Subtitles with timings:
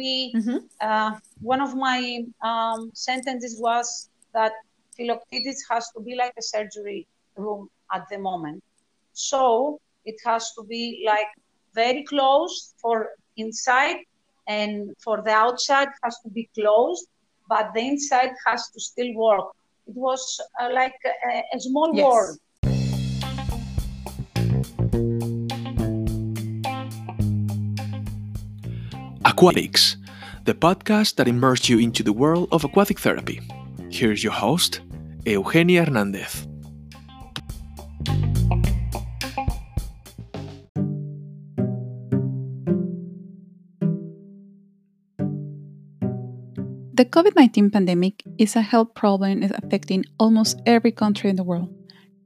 [0.00, 0.58] we mm-hmm.
[0.88, 1.10] uh,
[1.52, 2.00] one of my
[2.50, 3.86] um, sentences was
[4.36, 4.52] that
[4.96, 7.00] Philoctetes has to be like a surgery
[7.36, 8.62] room at the moment.
[9.12, 9.42] So
[10.04, 11.30] it has to be like
[11.74, 12.96] very closed for
[13.36, 13.98] inside
[14.46, 14.72] and
[15.04, 17.06] for the outside has to be closed,
[17.48, 19.48] but the inside has to still work.
[19.86, 20.22] It was
[20.60, 22.04] uh, like a, a small yes.
[22.06, 22.38] world.
[29.40, 29.96] Aquatics,
[30.44, 33.40] the podcast that immerses you into the world of aquatic therapy.
[33.90, 34.80] Here's your host,
[35.26, 36.46] Eugenia Hernandez.
[46.94, 51.74] The COVID 19 pandemic is a health problem affecting almost every country in the world.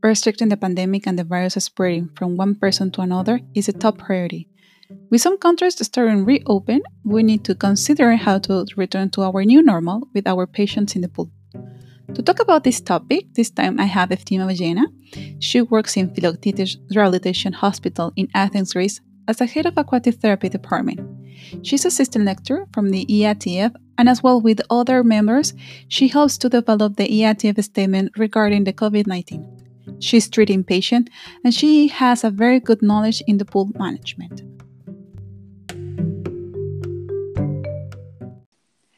[0.02, 3.98] Restricting the pandemic and the virus spreading from one person to another is a top
[3.98, 4.48] priority.
[5.10, 9.62] With some countries starting reopen, we need to consider how to return to our new
[9.62, 11.30] normal with our patients in the pool.
[12.14, 14.84] To talk about this topic, this time I have Eftimia Villena.
[15.40, 20.48] She works in Philoctetes Rehabilitation Hospital in Athens, Greece, as a head of aquatic therapy
[20.48, 21.00] department.
[21.62, 25.54] She's assistant lecturer from the IATF, and as well with other members,
[25.88, 29.98] she helps to develop the IATF statement regarding the COVID 19.
[29.98, 31.10] She's treating patients,
[31.42, 34.53] and she has a very good knowledge in the pool management.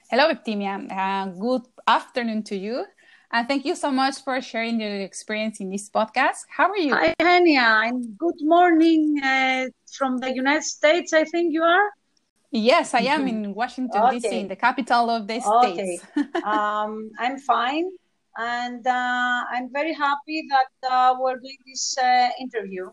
[0.08, 0.86] Hello, Eftimia.
[0.88, 2.84] Uh, good afternoon to you.
[3.32, 6.46] And thank you so much for sharing your experience in this podcast.
[6.48, 6.94] How are you?
[6.94, 7.88] Hi, Henia.
[7.88, 9.66] And good morning uh,
[9.98, 11.90] from the United States, I think you are.
[12.52, 14.20] Yes, I am in Washington, okay.
[14.20, 15.96] D.C., in the capital of the okay.
[15.96, 16.06] States.
[16.44, 17.90] um, I'm fine.
[18.38, 22.90] And uh, I'm very happy that uh, we're doing this uh, interview.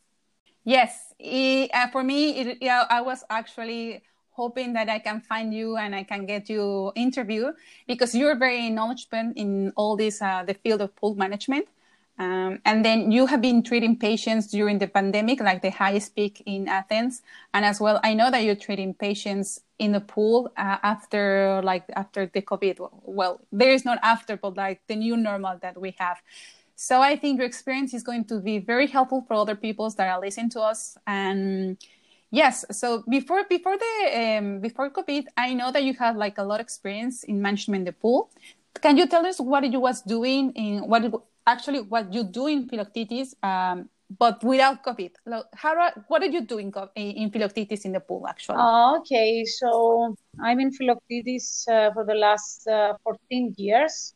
[0.63, 4.01] Yes, it, uh, for me, it, yeah, I was actually
[4.33, 7.51] hoping that I can find you and I can get you interview
[7.87, 11.67] because you're very knowledgeable in all this uh, the field of pool management.
[12.19, 16.43] Um, and then you have been treating patients during the pandemic, like the highest peak
[16.45, 17.23] in Athens,
[17.55, 21.85] and as well, I know that you're treating patients in the pool uh, after, like
[21.95, 22.87] after the COVID.
[23.01, 26.21] Well, there is not after, but like the new normal that we have.
[26.75, 30.07] So I think your experience is going to be very helpful for other people that
[30.07, 31.77] are listening to us, and
[32.33, 32.65] Yes.
[32.71, 36.59] So before before the um, before COVID, I know that you had like a lot
[36.59, 38.33] of experience in management the pool.
[38.81, 41.05] Can you tell us what you was doing in what
[41.45, 45.13] actually what you do in Philoctetes, um, but without COVID?
[45.53, 48.57] How what are you doing in Philoctetes in the pool actually?
[48.57, 49.45] Oh, okay.
[49.45, 54.15] So I'm in Philoctetes uh, for the last uh, 14 years.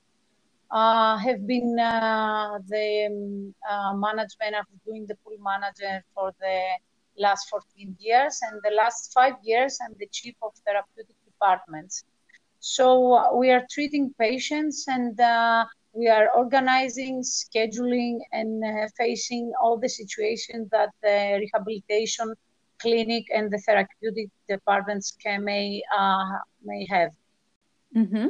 [0.71, 6.59] Uh, have been uh, the um, uh, management of doing the pool manager for the
[7.17, 12.03] last 14 years, and the last five years, I'm the chief of therapeutic departments.
[12.59, 19.51] So uh, we are treating patients and uh, we are organizing, scheduling, and uh, facing
[19.61, 22.33] all the situations that the rehabilitation
[22.79, 27.11] clinic and the therapeutic departments can, may uh, may have.
[27.95, 28.27] Mm-hmm.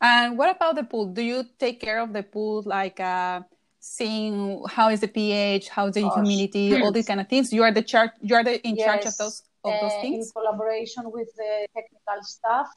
[0.00, 1.06] And what about the pool?
[1.06, 3.00] Do you take care of the pool like?
[3.00, 3.42] Uh
[3.86, 6.14] seeing how is the pH, how's the Gosh.
[6.14, 7.52] humidity, all these kind of things.
[7.52, 8.10] You are the chart.
[8.20, 8.86] You are the in yes.
[8.86, 10.26] charge of those of those uh, things.
[10.26, 12.68] In collaboration with the technical staff,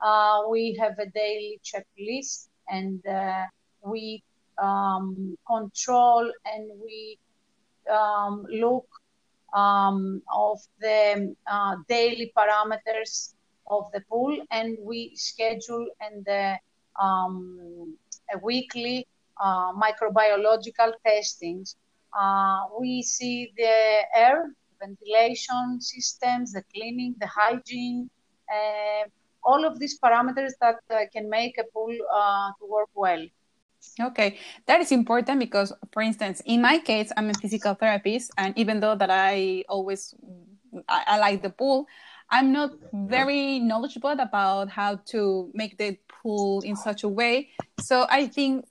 [0.00, 3.44] uh, we have a daily checklist, and uh,
[3.82, 4.22] we
[4.58, 7.18] um, control and we
[7.90, 8.88] um, look
[9.54, 13.34] um, of the uh, daily parameters
[13.68, 16.26] of the pool, and we schedule and
[17.00, 17.96] um,
[18.34, 19.06] a weekly
[19.40, 21.76] uh, microbiological testings.
[22.18, 24.50] Uh, we see the air,
[24.80, 28.08] ventilation systems, the cleaning, the hygiene,
[28.52, 29.04] uh,
[29.44, 33.24] all of these parameters that uh, can make a pool uh, to work well.
[34.00, 38.56] Okay, that is important because, for instance, in my case, I'm a physical therapist, and
[38.58, 40.14] even though that I always
[40.88, 41.86] I, I like the pool,
[42.30, 47.48] I'm not very knowledgeable about how to make the pool in such a way.
[47.76, 48.66] So I think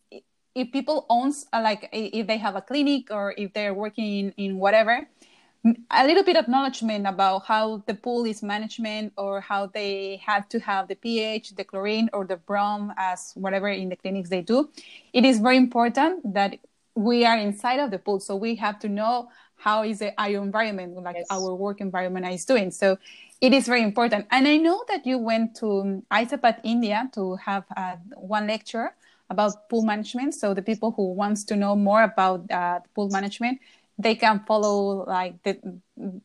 [0.58, 4.34] if people owns uh, like if they have a clinic or if they're working in,
[4.38, 5.08] in whatever
[5.92, 10.48] a little bit of acknowledgement about how the pool is management or how they have
[10.50, 14.42] to have the pH, the chlorine, or the brom as whatever in the clinics they
[14.42, 14.70] do.
[15.14, 16.60] It is very important that
[16.96, 20.42] we are inside of the pool, so we have to know how is the our
[20.44, 21.28] environment, like yes.
[21.30, 22.72] our work environment is doing.
[22.72, 22.98] So
[23.42, 24.28] it is very important.
[24.32, 28.94] And I know that you went to ISAPAT India to have uh, one lecture
[29.30, 30.34] about pool management.
[30.36, 33.60] So the people who wants to know more about uh, pool management,
[33.98, 35.60] they can follow like the,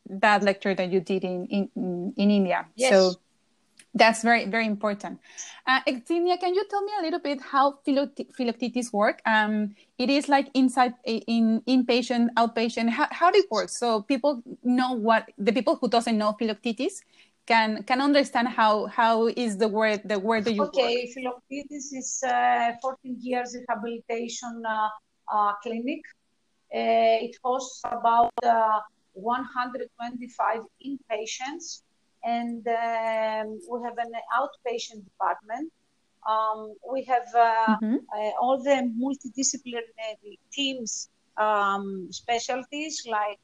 [0.09, 2.65] that lecture that you did in in, in India.
[2.75, 2.91] Yes.
[2.91, 3.19] So
[3.95, 5.21] That's very, very important.
[5.69, 9.21] Uh, Xenia, can you tell me a little bit how Philoctetes work?
[9.23, 12.89] Um, it is like inside, in inpatient, outpatient.
[12.89, 13.69] How, how do it work?
[13.69, 17.03] So people know what the people who doesn't know Philoctetes
[17.45, 21.13] can can understand how how is the word the word that you okay work.
[21.13, 24.89] Philoctetes is uh, 14 years rehabilitation uh,
[25.33, 26.01] uh, clinic
[26.73, 28.79] uh, it hosts about uh,
[29.13, 31.81] 125 inpatients
[32.23, 35.71] and um, we have an outpatient department
[36.27, 37.97] um, we have uh, mm-hmm.
[38.41, 43.39] all the multidisciplinary teams um, specialties like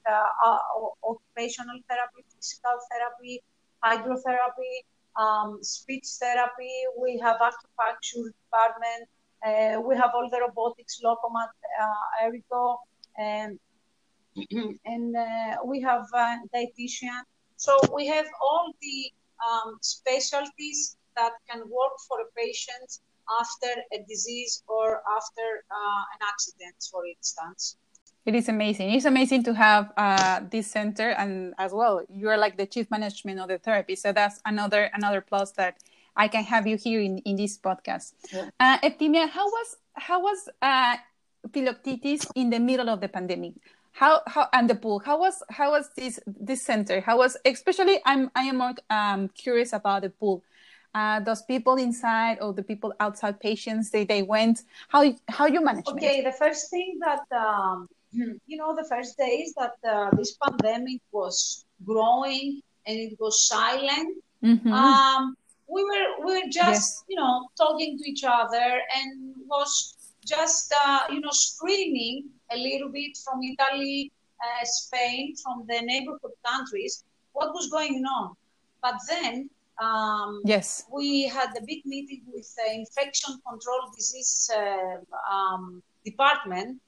[1.04, 3.42] occupational therapy physical therapy
[3.84, 4.76] hydrotherapy,
[5.16, 6.74] um, speech therapy.
[7.02, 9.10] We have acupuncture department.
[9.46, 11.50] Uh, we have all the robotics, Lokomat,
[11.82, 12.78] uh, Erigo,
[13.18, 13.60] and,
[14.86, 17.22] and uh, we have uh, dietitian.
[17.56, 19.12] So we have all the
[19.48, 23.00] um, specialties that can work for a patient
[23.40, 27.78] after a disease or after uh, an accident, for instance.
[28.30, 28.92] It is amazing.
[28.92, 32.92] It's amazing to have uh, this center, and as well, you are like the chief
[32.92, 33.96] management of the therapy.
[33.96, 35.80] So that's another another plus that
[36.16, 38.14] I can have you here in, in this podcast.
[38.32, 38.50] Yeah.
[38.60, 40.98] Uh, Eftimia, how was how was uh,
[41.52, 43.54] Philoctetes in the middle of the pandemic?
[43.94, 45.00] How how and the pool?
[45.00, 47.02] How was how was this this center?
[47.02, 48.00] How was especially?
[48.06, 50.44] I'm I am more um, curious about the pool.
[50.94, 55.64] Uh, those people inside or the people outside patients they, they went how how you
[55.64, 56.24] manage okay it?
[56.24, 61.66] the first thing that um, you know, the first days that uh, this pandemic was
[61.86, 64.74] growing and it was silent, mm-hmm.
[64.74, 65.36] um,
[65.68, 67.04] we were we were just yes.
[67.08, 69.96] you know talking to each other and was
[70.26, 74.12] just uh, you know screening a little bit from Italy,
[74.44, 77.04] uh, Spain, from the neighborhood countries
[77.34, 78.36] what was going on.
[78.82, 84.98] But then um, yes, we had a big meeting with the infection control disease uh,
[85.32, 86.82] um, department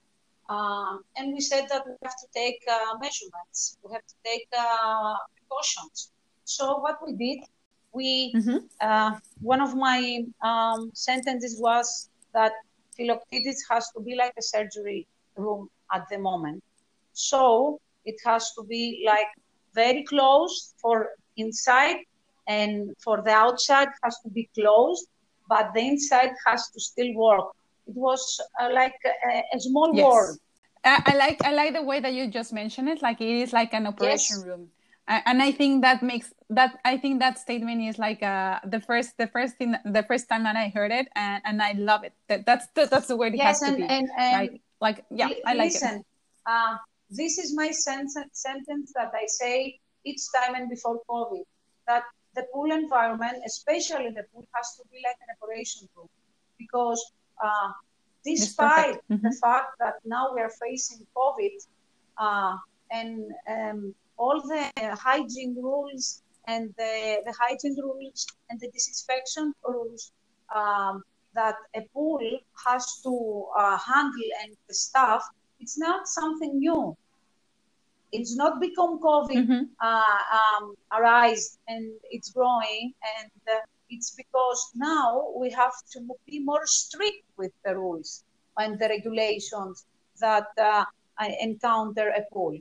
[0.52, 4.48] um, and we said that we have to take uh, measurements, we have to take
[4.58, 6.12] uh, precautions.
[6.44, 7.40] So what we did,
[7.94, 8.58] we mm-hmm.
[8.82, 12.52] uh, one of my um, sentences was that
[12.98, 15.08] Philoctetes has to be like a surgery
[15.38, 16.62] room at the moment.
[17.14, 19.32] So it has to be like
[19.74, 21.98] very closed for inside
[22.48, 25.08] and for the outside has to be closed,
[25.48, 27.56] but the inside has to still work
[27.92, 30.06] it was uh, like a, a small yes.
[30.06, 30.38] world.
[30.84, 33.02] I, I, like I like the way that you just mentioned it.
[33.02, 34.46] Like it is like an operation yes.
[34.46, 34.70] room,
[35.08, 39.18] and I think that makes that I think that statement is like uh, the first
[39.18, 42.14] the first thing the first time that I heard it, and, and I love it.
[42.30, 43.94] That that's the, that's the word it yes, has and, to be.
[43.94, 46.06] And, and like, like yeah, I like listen, it.
[46.48, 46.78] Uh,
[47.10, 51.44] this is my sen- sentence that I say each time and before COVID
[51.88, 52.04] that
[52.34, 56.08] the pool environment, especially the pool, has to be like an operation room
[56.58, 57.00] because
[57.44, 57.72] uh,
[58.24, 59.26] despite mm-hmm.
[59.28, 61.56] the fact that now we are facing COVID
[62.18, 62.56] uh,
[62.92, 70.12] and um, all the hygiene rules and the, the hygiene rules and the disinfection rules
[70.56, 71.04] um,
[71.34, 72.20] that a pool
[72.66, 75.24] has to uh, handle and the staff,
[75.60, 76.96] it's not something new.
[78.12, 79.64] It's not become COVID mm-hmm.
[79.80, 83.60] uh, um, arise and it's growing and uh,
[83.92, 88.24] it's because now we have to be more strict with the rules
[88.58, 89.86] and the regulations
[90.20, 90.86] that uh,
[91.42, 92.58] encounter a pool.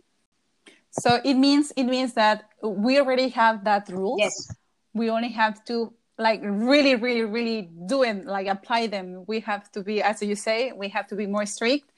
[0.90, 4.18] So it means it means that we already have that rules.
[4.18, 4.56] Yes.
[4.92, 9.24] We only have to like really, really, really do it, like apply them.
[9.26, 11.90] We have to be, as you say, we have to be more strict.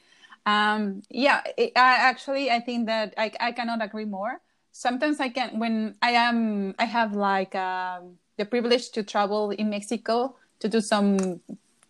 [0.44, 4.40] Um, yeah, it, I actually I think that I, I cannot agree more.
[4.72, 9.70] Sometimes I can when I am I have like um, the privilege to travel in
[9.70, 11.40] Mexico to do some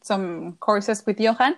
[0.05, 1.55] some courses with Johan,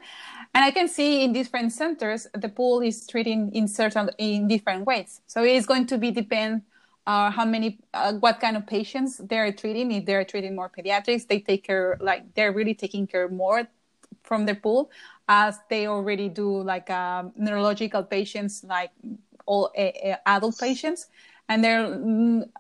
[0.55, 4.85] and I can see in different centers the pool is treating in certain in different
[4.87, 5.23] ways.
[5.27, 6.63] So it is going to be depend
[7.07, 9.93] uh, how many uh, what kind of patients they're treating.
[9.93, 13.67] If they're treating more pediatrics, they take care like they're really taking care more
[14.23, 14.91] from the pool
[15.29, 18.91] as they already do like uh, neurological patients like
[19.47, 21.09] all uh, adult patients
[21.49, 21.99] and they're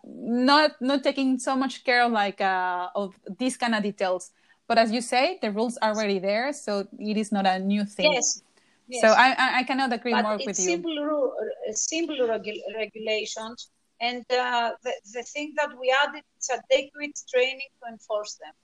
[0.04, 4.30] not not taking so much care of like uh, of these kind of details.
[4.66, 7.84] But as you say, the rules are already there, so it is not a new
[7.84, 8.12] thing.
[8.12, 8.42] Yes.
[8.88, 9.02] yes.
[9.02, 11.74] So I, I cannot agree but more with simple you.
[11.74, 17.92] simple regu- regulations, and uh, the, the thing that we added is adequate training to
[17.92, 18.54] enforce them.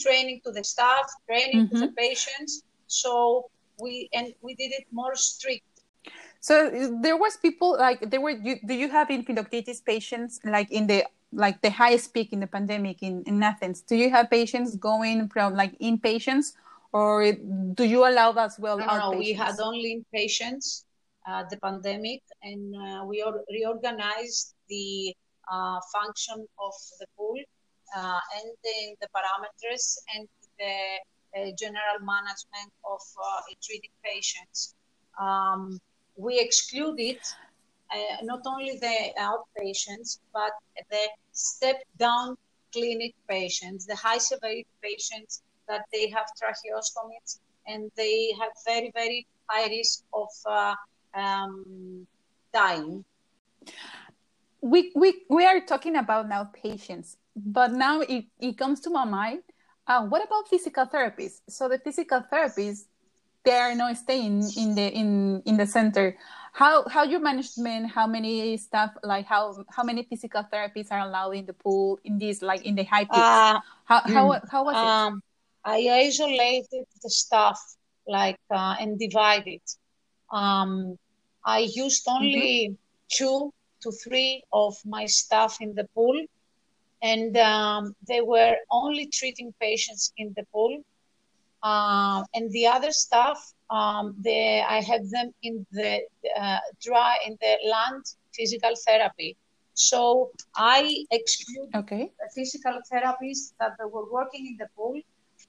[0.00, 1.74] Training to the staff, training mm-hmm.
[1.74, 1.94] to the mm-hmm.
[1.94, 2.62] patients.
[2.86, 3.50] So
[3.80, 5.73] we and we did it more strict
[6.44, 6.68] so
[7.00, 8.36] there was people like there were.
[8.36, 12.40] You, do you have in Philoctetes patients like in the like the highest peak in
[12.40, 13.80] the pandemic in, in Athens?
[13.80, 16.52] Do you have patients going from like inpatients,
[16.92, 18.76] or do you allow that as well?
[18.76, 20.84] No, no, we had only inpatients
[21.26, 25.16] uh, the pandemic, and uh, we reorganized the
[25.50, 27.40] uh, function of the pool
[27.96, 30.76] uh, and the, the, parameters and the
[31.40, 34.74] uh, general management of uh, treating patients.
[35.18, 35.80] Um,
[36.16, 37.18] we excluded
[38.22, 40.52] not only the outpatients, but
[40.90, 42.36] the step down
[42.72, 49.26] clinic patients, the high severity patients that they have tracheostomies and they have very, very
[49.48, 50.74] high risk of uh,
[51.14, 52.06] um,
[52.52, 53.04] dying.
[54.60, 59.04] We, we, we are talking about now patients, but now it, it comes to my
[59.04, 59.42] mind.
[59.86, 61.40] Uh, what about physical therapies?
[61.48, 62.84] So the physical therapies,
[63.44, 66.16] they are not staying in the in in the center.
[66.52, 67.90] How how your management?
[67.90, 68.96] How many staff?
[69.02, 72.74] Like how how many physical therapies are allowed in the pool in this like in
[72.74, 73.18] the high peaks?
[73.18, 75.22] Uh, how how mm, how was um, it?
[75.64, 77.58] I isolated the staff
[78.06, 79.62] like uh, and divided.
[80.30, 80.98] Um,
[81.44, 82.74] I used only mm-hmm.
[83.10, 86.16] two to three of my staff in the pool,
[87.02, 90.82] and um, they were only treating patients in the pool.
[91.64, 93.38] Uh, and the other staff,
[93.70, 96.00] um, they, I have them in the
[96.38, 98.04] uh, dry in the land
[98.34, 99.36] physical therapy.
[99.72, 102.12] So I exclude okay.
[102.34, 105.00] physical therapists that were working in the pool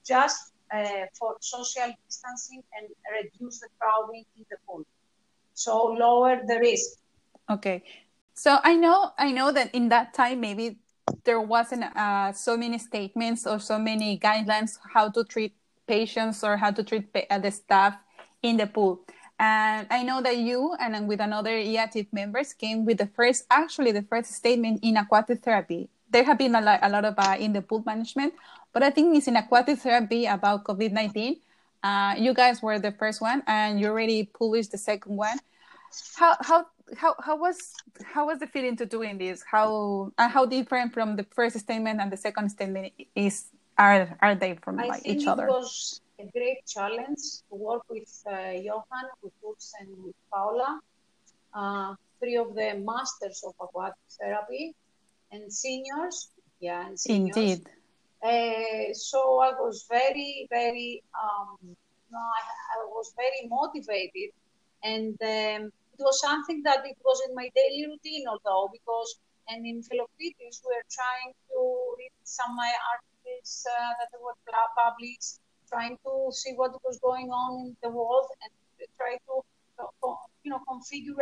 [0.08, 4.84] just uh, for social distancing and reduce the crowding in the pool
[5.54, 6.98] so lower the risk
[7.50, 7.84] okay
[8.34, 10.78] so i know i know that in that time maybe
[11.24, 15.54] there wasn't uh, so many statements or so many guidelines how to treat
[15.88, 17.96] patients or how to treat uh, the staff
[18.42, 19.02] in the pool
[19.40, 23.92] and i know that you and with another IATF members came with the first actually
[23.92, 27.36] the first statement in aquatic therapy there have been a lot, a lot of uh,
[27.40, 28.34] in the pool management
[28.72, 31.38] but i think it's in aquatic therapy about covid-19
[31.86, 35.38] uh, you guys were the first one, and you already published the second one.
[36.16, 36.66] How how
[36.98, 39.44] how how was how was the feeling to doing this?
[39.46, 44.36] How uh, how different from the first statement and the second statement is are are
[44.36, 45.46] they from I like, think each other?
[45.48, 50.80] It was a great challenge to work with uh, Johan, with Urs, and with Paula,
[51.54, 54.76] uh, three of the masters of aquatic therapy
[55.32, 56.30] and seniors.
[56.60, 57.36] Yeah, and seniors.
[57.36, 57.70] Indeed.
[58.24, 61.76] Uh, so I was very, very, um,
[62.12, 62.42] know, I,
[62.74, 64.32] I, was very motivated,
[64.84, 69.66] and um, it was something that it was in my daily routine, although because and
[69.66, 71.60] in Philoctetes we were trying to
[72.00, 73.00] read some of
[73.66, 74.38] uh, that were
[74.78, 78.52] published, trying to see what was going on in the world, and
[78.98, 79.34] try to,
[80.44, 81.16] you know, configure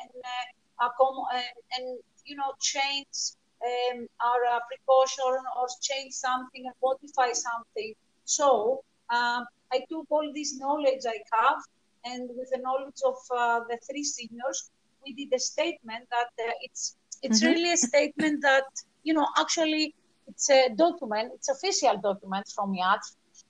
[0.00, 0.88] and uh,
[1.34, 1.44] and,
[1.76, 3.34] and you know change
[3.64, 7.94] um, our uh, precaution or change something and modify something.
[8.24, 11.60] So um, I took all this knowledge I have,
[12.04, 14.70] and with the knowledge of uh, the three seniors,
[15.04, 17.52] we did a statement that uh, it's it's mm-hmm.
[17.52, 18.64] really a statement that
[19.02, 19.94] you know actually
[20.28, 23.00] it's a document, it's official document from IAT,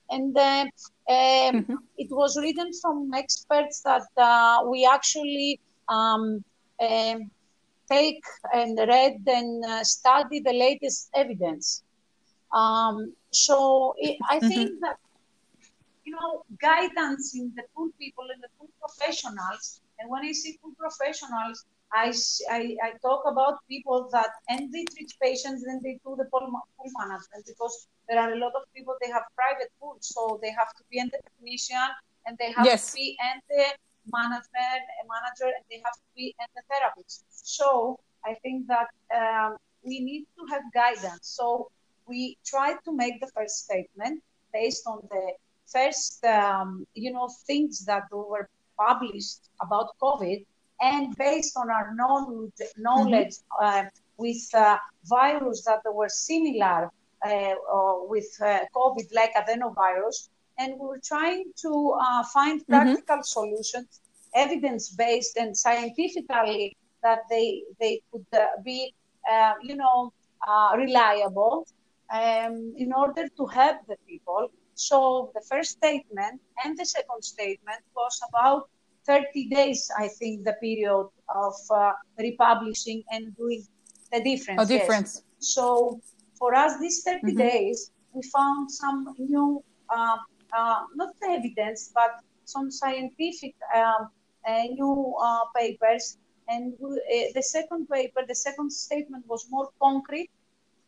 [0.09, 0.67] and uh, um,
[1.09, 1.75] mm-hmm.
[1.97, 6.43] it was written from experts that uh, we actually um,
[6.81, 7.31] um,
[7.91, 11.83] take and read and uh, study the latest evidence.
[12.53, 14.47] Um, so it, I mm-hmm.
[14.47, 14.97] think that
[16.05, 19.81] you know guidance in the pool people and the pool professionals.
[19.99, 22.13] And when I say pool professionals, I,
[22.51, 26.45] I, I, talk about people that and they treat patients and they do the pool,
[26.77, 30.51] pool management because there are a lot of people they have private pools, so they
[30.51, 31.89] have to be in the technician
[32.25, 32.91] and they have yes.
[32.91, 33.65] to be in the
[34.11, 37.23] management, a manager, and they have to be in the therapist.
[37.29, 41.21] So I think that um, we need to have guidance.
[41.23, 41.71] So
[42.07, 44.21] we try to make the first statement
[44.53, 45.33] based on the
[45.67, 50.45] first, um, you know, things that were published about COVID,
[50.81, 53.85] and based on our knowledge, knowledge mm-hmm.
[53.85, 56.91] uh, with uh, virus that were similar
[57.25, 57.53] uh,
[58.07, 62.71] with uh, COVID, like adenovirus, and we were trying to uh, find mm-hmm.
[62.71, 63.23] practical mm-hmm.
[63.23, 64.01] solutions,
[64.35, 68.93] evidence-based and scientifically that they they could uh, be,
[69.63, 70.13] you know,
[70.75, 71.65] reliable
[72.11, 74.51] um, in order to help the people.
[74.75, 78.69] So the first statement and the second statement was about
[79.09, 83.63] 30 days, I think, the period of uh, republishing and doing
[84.11, 84.61] the difference.
[84.61, 85.11] A difference.
[85.15, 85.53] Yes.
[85.53, 85.99] So
[86.37, 87.37] for us, these 30 mm-hmm.
[87.37, 90.17] days, we found some new, uh,
[90.53, 92.11] uh, not evidence, but
[92.45, 94.09] some scientific um,
[94.47, 95.15] new
[95.55, 100.29] papers and we, uh, the second paper, the second statement was more concrete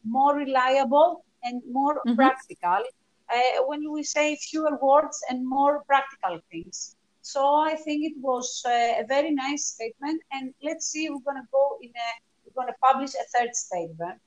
[0.03, 2.15] more reliable and more mm-hmm.
[2.15, 2.83] practical.
[3.33, 6.95] Uh, when we say fewer words and more practical things.
[7.31, 10.21] So I think it was a very nice statement.
[10.33, 12.09] And let's see, we're going to go in a,
[12.43, 14.19] we're going to publish a third statement.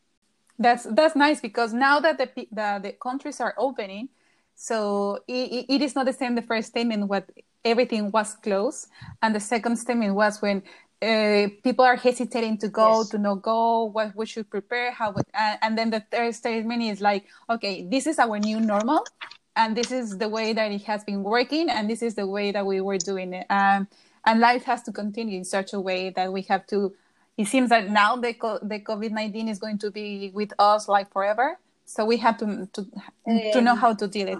[0.58, 4.08] That's that's nice because now that the the, the countries are opening,
[4.54, 6.34] so it, it is not the same.
[6.36, 7.28] The first statement what
[7.64, 8.88] everything was closed,
[9.20, 10.62] and the second statement was when
[11.02, 13.08] uh, people are hesitating to go, yes.
[13.10, 17.00] to not go, what we should prepare, how, uh, and then the third statement is
[17.00, 19.04] like, okay, this is our new normal,
[19.56, 22.52] and this is the way that it has been working, and this is the way
[22.52, 23.88] that we were doing it, um,
[24.26, 26.94] and life has to continue in such a way that we have to.
[27.36, 28.32] It seems that now the
[28.62, 32.68] the COVID nineteen is going to be with us like forever, so we have to
[32.72, 32.80] to
[33.26, 34.38] um, to know how to deal it.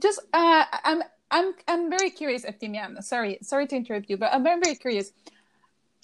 [0.00, 3.02] Just, uh, I'm I'm I'm very curious, Eftimian.
[3.02, 5.12] Sorry, sorry to interrupt you, but I'm very very curious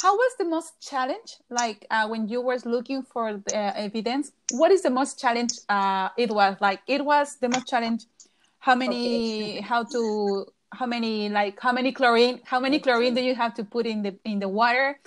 [0.02, 4.70] how was the most challenge like uh, when you were looking for the evidence what
[4.70, 8.04] is the most challenge uh, it was like it was the most challenge
[8.58, 9.60] how many okay.
[9.60, 13.64] how to how many like how many chlorine how many chlorine do you have to
[13.64, 14.98] put in the in the water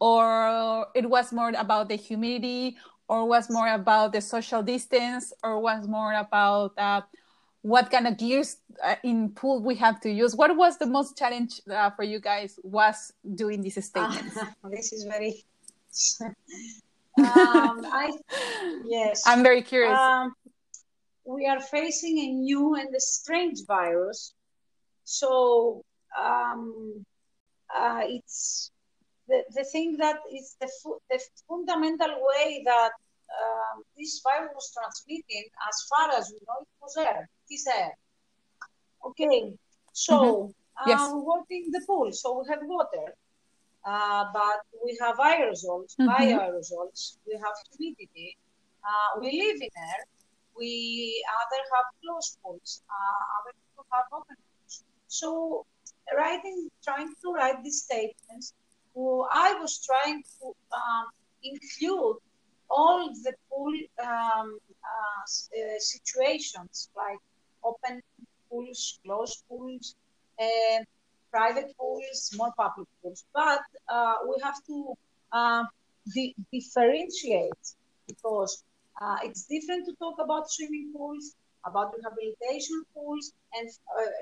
[0.00, 2.76] or it was more about the humidity
[3.08, 7.00] or was more about the social distance or was more about uh,
[7.62, 10.36] what kind of gears uh, in pool we have to use.
[10.36, 14.38] What was the most challenge uh, for you guys was doing these statements?
[14.70, 15.44] this is very.
[17.18, 18.12] um, I
[18.84, 19.22] yes.
[19.26, 19.98] I'm very curious.
[19.98, 20.34] Um,
[21.26, 24.32] we are facing a new and a strange virus,
[25.04, 25.84] so
[26.18, 27.04] um,
[27.74, 28.70] uh, it's
[29.28, 32.92] the, the thing that is the, fu- the fundamental way that
[33.42, 37.28] um, this virus was transmitted, as far as we know, it was air.
[37.50, 37.92] It is air.
[39.04, 39.52] Okay,
[39.92, 40.90] so mm-hmm.
[40.90, 41.00] yes.
[41.00, 43.14] uh, we're working the pool, so we have water,
[43.84, 46.08] uh, but we have aerosols, mm-hmm.
[46.08, 48.36] bioaerosols, we have humidity,
[48.84, 50.04] uh, we live in air,
[50.58, 54.84] we either have closed pools, uh, other people have open pools.
[55.08, 55.66] So,
[56.16, 58.54] writing, trying to write these statements,
[58.96, 61.06] I was trying to um,
[61.42, 62.16] include
[62.70, 67.18] all the pool um, uh, uh, situations like
[67.62, 68.02] open
[68.48, 69.94] pools, closed pools,
[70.40, 70.82] uh,
[71.30, 73.24] private pools, more public pools.
[73.34, 74.94] But uh, we have to
[75.32, 75.64] uh,
[76.14, 77.64] di- differentiate
[78.06, 78.64] because
[79.00, 83.68] uh, it's different to talk about swimming pools, about rehabilitation pools, and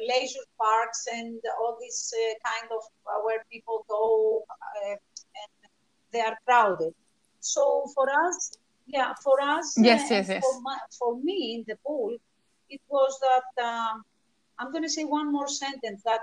[0.09, 2.13] leisure parks, and all this
[2.45, 2.83] kind of
[3.25, 4.45] where people go
[4.89, 4.99] and
[6.13, 6.95] they are crowded.
[7.41, 8.57] So for us,
[8.87, 10.45] yeah, for us, yes, yes, yes.
[10.45, 12.17] For, my, for me in the pool,
[12.71, 14.03] it was that um,
[14.59, 16.21] I'm going to say one more sentence that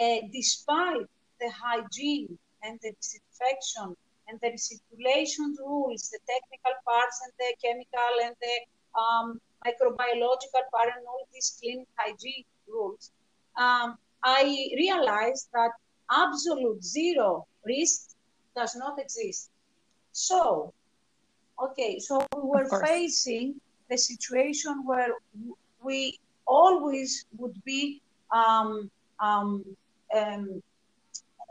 [0.00, 1.06] uh, despite
[1.40, 3.96] the hygiene and the disinfection
[4.28, 10.88] and the recirculation rules, the technical parts and the chemical and the um, microbiological part
[10.96, 13.10] and all these clean hygiene rules,
[13.56, 15.70] um, I realized that
[16.10, 18.10] absolute zero risk
[18.54, 19.50] does not exist.
[20.12, 20.72] So,
[21.62, 25.12] okay, so we were facing the situation where
[25.82, 28.00] we always would be
[28.32, 29.64] um, um,
[30.14, 30.62] um,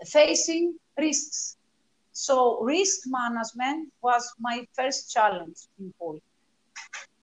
[0.06, 1.57] facing risks.
[2.18, 6.20] So risk management was my first challenge in pool.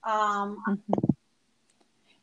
[0.03, 1.15] Um, mm-hmm.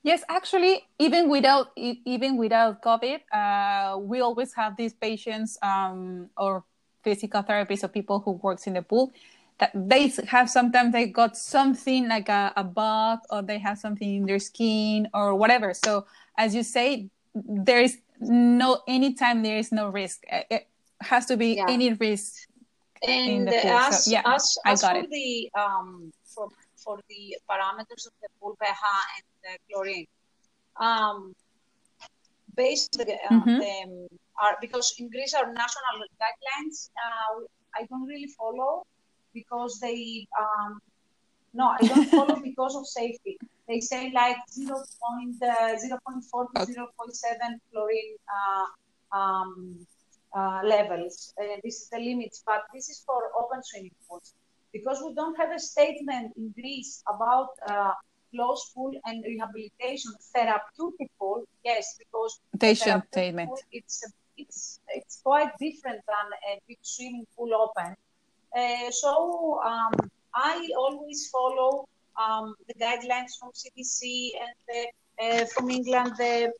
[0.03, 6.65] Yes, actually, even without even without COVID, uh, we always have these patients um, or
[7.03, 9.13] physical therapists or people who works in the pool
[9.60, 14.15] that they have sometimes they got something like a, a bug or they have something
[14.15, 16.06] in their skin or whatever so
[16.38, 20.67] as you say there is no anytime there is no risk it
[21.01, 21.65] has to be yeah.
[21.67, 22.46] any risk
[23.03, 23.65] and in the.
[23.65, 25.10] As, so, yeah as, I got for it.
[25.10, 28.75] the um for, for the parameters of the pool pH
[29.15, 30.07] and the chlorine
[30.79, 31.33] um
[32.55, 33.60] based the, uh, mm-hmm.
[33.60, 34.07] the
[34.41, 38.86] are because in Greece our national guidelines uh, I don't really follow
[39.33, 40.79] because they um,
[41.53, 43.38] no I don't follow because of safety.
[43.67, 44.75] They say like 0.
[45.01, 46.73] Point, uh, 0.4 to okay.
[46.73, 49.86] 0.7 chlorine uh, um,
[50.35, 51.33] uh, levels.
[51.63, 54.33] this is the limits, but this is for open swimming pools
[54.73, 57.93] because we don't have a statement in Greece about uh,
[58.33, 61.43] closed pool and rehabilitation therapeutic pool.
[61.63, 62.39] Yes, because
[63.11, 63.49] statement.
[63.49, 64.03] Pool, it's
[64.37, 67.95] it's it's quite different than a big swimming pool open.
[68.55, 69.93] Uh, so um,
[70.33, 71.87] I always follow
[72.17, 74.81] um, the guidelines from CDC and the,
[75.23, 76.51] uh, from England, the,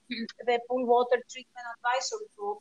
[0.45, 2.60] the pool water treatment advisory group.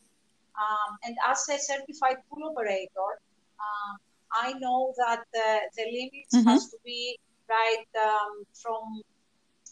[0.57, 3.21] Um, and as a certified pool operator,
[3.61, 3.99] um,
[4.33, 6.49] I know that the limits mm-hmm.
[6.49, 7.87] has to be right?
[7.97, 9.03] Um, from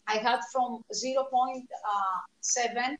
[0.06, 1.66] I had from 0.7,
[2.42, 2.96] 0.7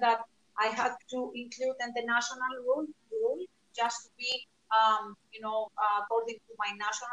[0.00, 0.20] that
[0.58, 3.38] I had to include in the national rule, rule
[3.74, 4.46] just to be,
[4.76, 7.08] um, you know, uh, according to my national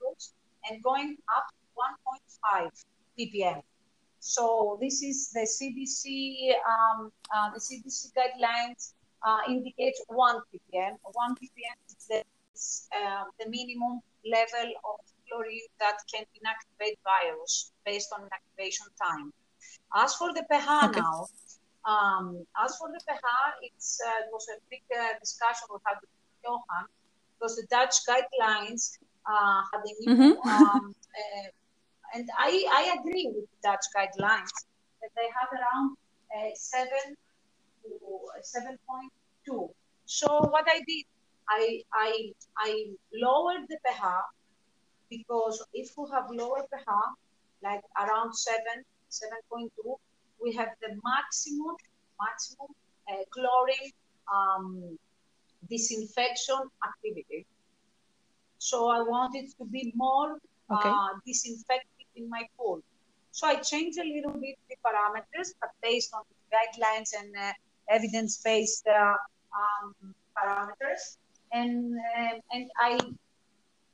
[0.00, 0.34] rules,
[0.68, 1.46] and going up
[1.78, 2.84] 1.5
[3.16, 3.62] ppm.
[4.22, 8.94] So this is the CDC, um, uh, the CDC guidelines
[9.26, 10.94] uh, indicates 1 ppm.
[11.02, 12.22] 1 ppm is the,
[12.96, 19.32] uh, the minimum level of chlorine that can inactivate virus based on inactivation time.
[19.96, 21.00] As for the pH Okay.
[21.00, 21.26] now,
[21.84, 23.18] um, as for the pH,
[23.62, 26.10] it's, uh, it was a big uh, discussion we had with
[26.44, 26.86] Johan
[27.40, 30.36] because the Dutch guidelines uh, had a new, Mhm.
[30.46, 31.48] um, uh,
[32.14, 34.52] and I, I agree with the Dutch guidelines
[35.00, 35.96] that they have around
[36.36, 36.88] uh, 7
[37.84, 37.88] to
[39.48, 39.68] 7.2.
[40.04, 41.04] So what I did,
[41.48, 44.02] I, I, I lowered the pH
[45.10, 46.84] because if we have lower pH,
[47.62, 48.58] like around 7,
[49.10, 49.68] 7.2,
[50.42, 51.76] we have the maximum,
[52.20, 52.68] maximum
[53.10, 53.90] uh, chlorine
[54.32, 54.98] um,
[55.70, 57.46] disinfection activity.
[58.58, 60.38] So I wanted to be more
[60.72, 60.88] Okay.
[60.88, 62.80] uh, disinfected in my pool.
[63.30, 66.22] So I changed a little bit the parameters, but based on
[66.52, 67.52] guidelines and uh,
[67.88, 69.16] evidence-based uh,
[69.60, 71.16] um, parameters.
[71.52, 72.98] And um and I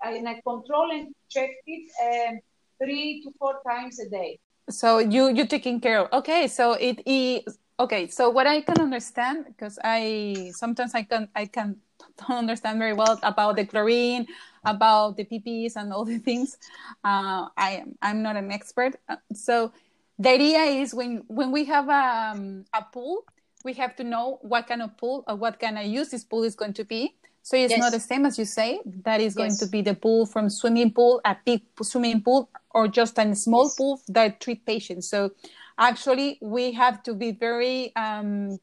[0.05, 2.39] and I control and check it um,
[2.83, 4.39] three to four times a day.
[4.71, 8.81] so you you taking care of okay so it is okay so what i can
[8.81, 11.77] understand because i sometimes i can i can
[12.19, 14.27] don't understand very well about the chlorine
[14.65, 16.57] about the pp's and all the things
[17.05, 19.73] uh, i am i'm not an expert Uh, so
[20.19, 23.25] the idea is when when we have um, a pool
[23.65, 26.43] we have to know what kind of pool or what kind of use this pool
[26.45, 27.81] is going to be so it's Yes.
[27.81, 29.61] not the same as you say that is going Yes.
[29.61, 33.65] to be the pool from swimming pool a big swimming pool or just a small
[33.65, 33.77] Yes.
[33.77, 35.31] pool that treat patients so
[35.79, 38.59] actually we have to be very um,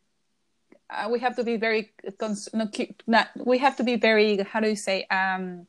[0.89, 2.69] uh, we have to be very cons- no,
[3.07, 5.67] not, we have to be very how do you say um,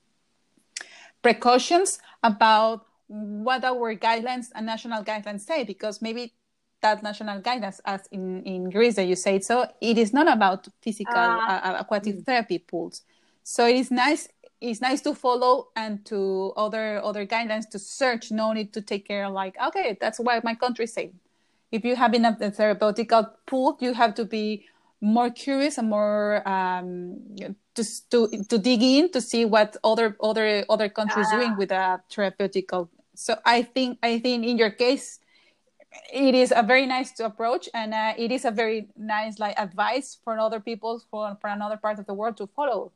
[1.23, 6.33] precautions about what our guidelines and national guidelines say because maybe
[6.83, 10.69] that national guidance as in, in greece that you said so it is not about
[10.83, 12.25] physical Uh, uh, aquatic mm.
[12.25, 13.03] therapy pools.
[13.43, 14.29] So it is nice
[14.61, 19.07] it's nice to follow and to other other guidelines to search no need to take
[19.07, 21.13] care like okay that's what my country say
[21.71, 24.65] if you have enough the therapeutical pool you have to be
[25.07, 27.17] more curious and more um,
[27.77, 28.19] to, to
[28.51, 31.37] to dig in to see what other other other countries Ah.
[31.37, 32.89] doing with a therapeutical.
[33.15, 35.07] So i think i think in your case
[36.13, 39.57] it is a very nice to approach and uh, it is a very nice like
[39.59, 42.93] advice for other people for, for another part of the world to follow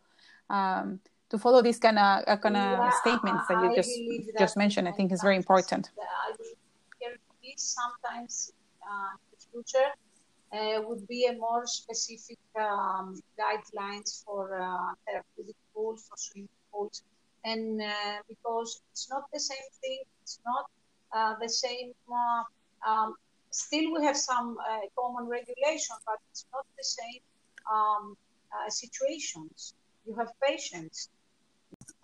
[0.51, 3.93] um, to follow these kind of uh, kind of Yeah, statements that you I just
[4.43, 4.87] just mentioned.
[4.89, 5.85] I think is very important.
[5.87, 6.31] sometimes, uh, I
[7.41, 9.89] believe sometimes uh, in the future
[10.53, 17.03] would be a more specific um, guidelines for uh, therapeutic pools, for swimming pools,
[17.45, 20.67] and uh, because it's not the same thing, it's not
[21.13, 21.93] uh, the same.
[22.11, 23.15] Uh, um,
[23.51, 27.21] still, we have some uh, common regulation, but it's not the same
[27.73, 28.17] um,
[28.53, 29.75] uh, situations.
[30.07, 31.09] You have patients.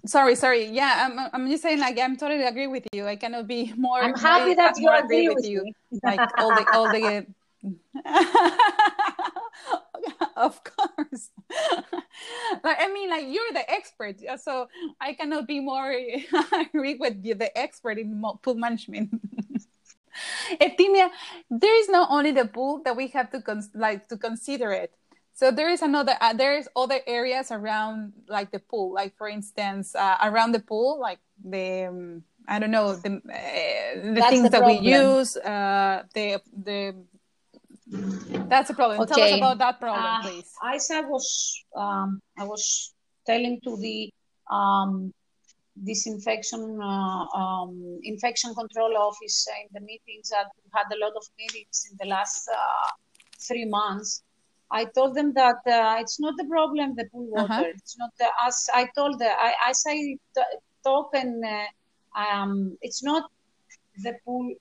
[0.06, 3.46] sorry sorry yeah i'm, I'm just saying like i'm totally agree with you i cannot
[3.46, 5.72] be more I'm happy that you more agree with me.
[6.04, 7.26] like all the all the
[10.36, 11.30] of course.
[12.64, 14.68] Like i mean like you're the expert so
[15.00, 15.92] i cannot be more
[16.52, 19.10] agree with you the expert in pool management.
[20.60, 21.10] Eftimia,
[21.50, 24.94] there is not only the pool that we have to cons- like to consider it.
[25.34, 29.94] So there is another uh, there's other areas around like the pool like for instance
[29.94, 34.56] uh, around the pool like the um, i don't know the, uh, the things the
[34.56, 36.96] that we use uh, the the
[37.86, 42.44] that's a problem tell us about that problem Uh, please As I was, um, I
[42.44, 42.94] was
[43.26, 44.10] telling to the
[44.50, 45.12] um,
[45.84, 51.24] disinfection, uh, um, infection control office in the meetings that we had a lot of
[51.38, 52.90] meetings in the last uh,
[53.46, 54.22] three months.
[54.70, 57.52] I told them that uh, it's not the problem, the pool water.
[57.52, 57.64] Uh-huh.
[57.66, 62.76] It's not the, as I told the, I, as I t- talk and uh, um,
[62.82, 63.30] it's not
[64.02, 64.54] the pool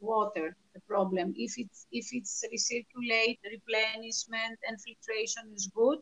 [0.00, 1.32] water the problem.
[1.36, 5.98] If it's if it's recirculate, replenishment, and filtration is good,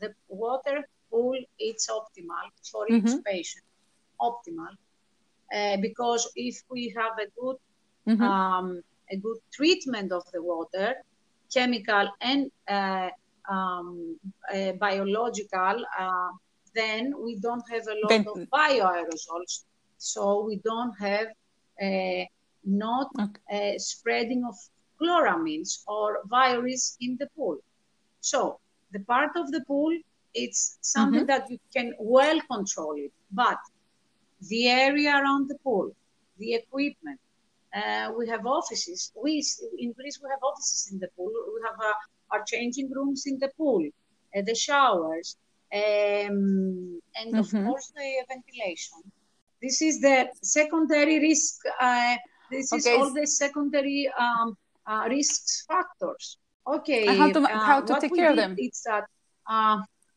[0.00, 0.78] the water
[1.10, 3.24] pool it's optimal for each Mhm.
[3.24, 3.64] patient.
[4.20, 4.74] Optimal,
[5.56, 7.56] uh, because if we have a good
[8.06, 8.20] Mhm.
[8.30, 10.94] um, a good treatment of the water,
[11.54, 13.10] chemical and uh,
[13.54, 14.18] um,
[14.54, 16.30] uh, biological, uh,
[16.74, 19.64] then we don't have a lot Then- of bioaerosols
[19.98, 21.28] so we don't have
[21.86, 22.24] uh,
[22.64, 23.74] not okay.
[23.74, 24.56] uh, spreading of
[25.00, 27.58] chloramines or virus in the pool.
[28.20, 28.60] So
[28.92, 29.96] the part of the pool,
[30.34, 31.26] it's something mm-hmm.
[31.26, 33.58] that you can well control it, but
[34.48, 35.90] the area around the pool,
[36.38, 37.20] the equipment,
[37.74, 39.12] uh, we have offices.
[39.14, 39.44] We
[39.78, 41.30] in Greece we have offices in the pool.
[41.54, 41.92] We have uh,
[42.32, 43.88] our changing rooms in the pool,
[44.36, 45.36] uh, the showers,
[45.72, 47.38] um, and mm-hmm.
[47.38, 48.98] of course the ventilation.
[49.62, 51.60] This is the secondary risk.
[52.50, 52.78] Uh, this okay.
[52.78, 56.38] is all the secondary um, uh, risk factors.
[56.66, 57.06] Okay.
[57.06, 58.54] And how to, uh, how to take care of them?
[58.58, 59.04] It's that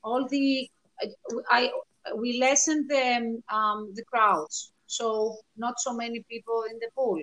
[0.04, 0.70] all the
[1.50, 1.72] I
[2.16, 7.22] we lessen the um, the crowds, so not so many people in the pool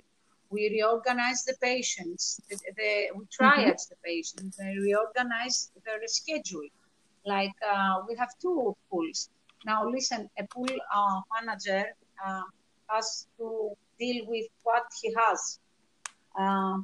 [0.50, 3.90] we reorganize the patients, the, the, we triage mm-hmm.
[3.90, 6.68] the patients, We reorganize their schedule.
[7.24, 9.30] Like uh, we have two pools.
[9.64, 11.84] Now, listen, a pool uh, manager
[12.26, 12.42] uh,
[12.88, 15.58] has to deal with what he has.
[16.38, 16.78] Uh,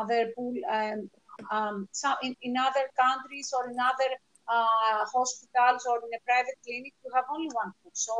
[0.00, 1.10] other pool, um,
[1.50, 4.10] um, some in, in other countries or in other
[4.48, 7.92] uh, hospitals or in a private clinic, you have only one pool.
[7.94, 8.14] So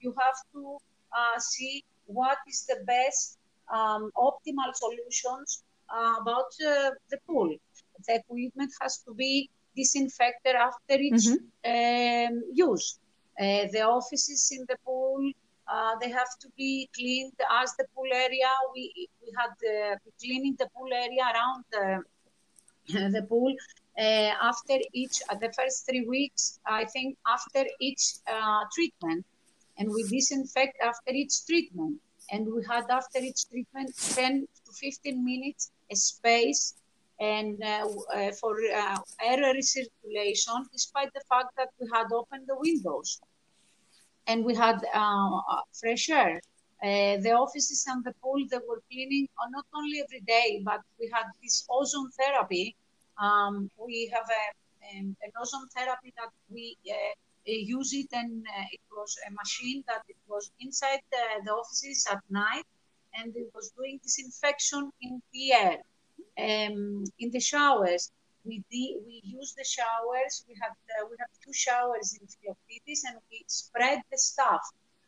[0.00, 0.76] you have to
[1.18, 3.38] uh, see what is the best
[3.72, 5.62] um, optimal solutions
[5.94, 7.54] uh, about uh, the pool.
[8.06, 12.34] The equipment has to be disinfected after each mm-hmm.
[12.34, 12.98] um, use.
[13.40, 15.32] Uh, the offices in the pool,
[15.66, 18.50] uh, they have to be cleaned as the pool area.
[18.74, 22.02] We, we had uh, cleaning the pool area around the,
[23.18, 23.54] the pool
[23.98, 28.14] uh, after each, the first three weeks, I think after each
[28.74, 29.24] treatment.
[29.76, 32.00] And we disinfect after each treatment
[32.30, 36.74] and we had after each treatment 10 to 15 minutes a space
[37.20, 42.56] and uh, uh, for uh, air recirculation despite the fact that we had opened the
[42.58, 43.20] windows
[44.26, 45.40] and we had uh,
[45.72, 46.40] fresh air.
[46.82, 50.80] Uh, the offices and the pool they were cleaning uh, not only every day but
[51.00, 52.76] we had this ozone therapy.
[53.18, 56.76] Um, we have a, um, an ozone therapy that we
[57.46, 62.06] use it and uh, it was a machine that it was inside the, the, offices
[62.10, 62.64] at night
[63.14, 65.78] and it was doing disinfection in the air
[66.38, 68.10] um, in the showers
[68.44, 73.04] we de- we use the showers we have uh, we have two showers in Philoctetes
[73.08, 74.62] and we spread the stuff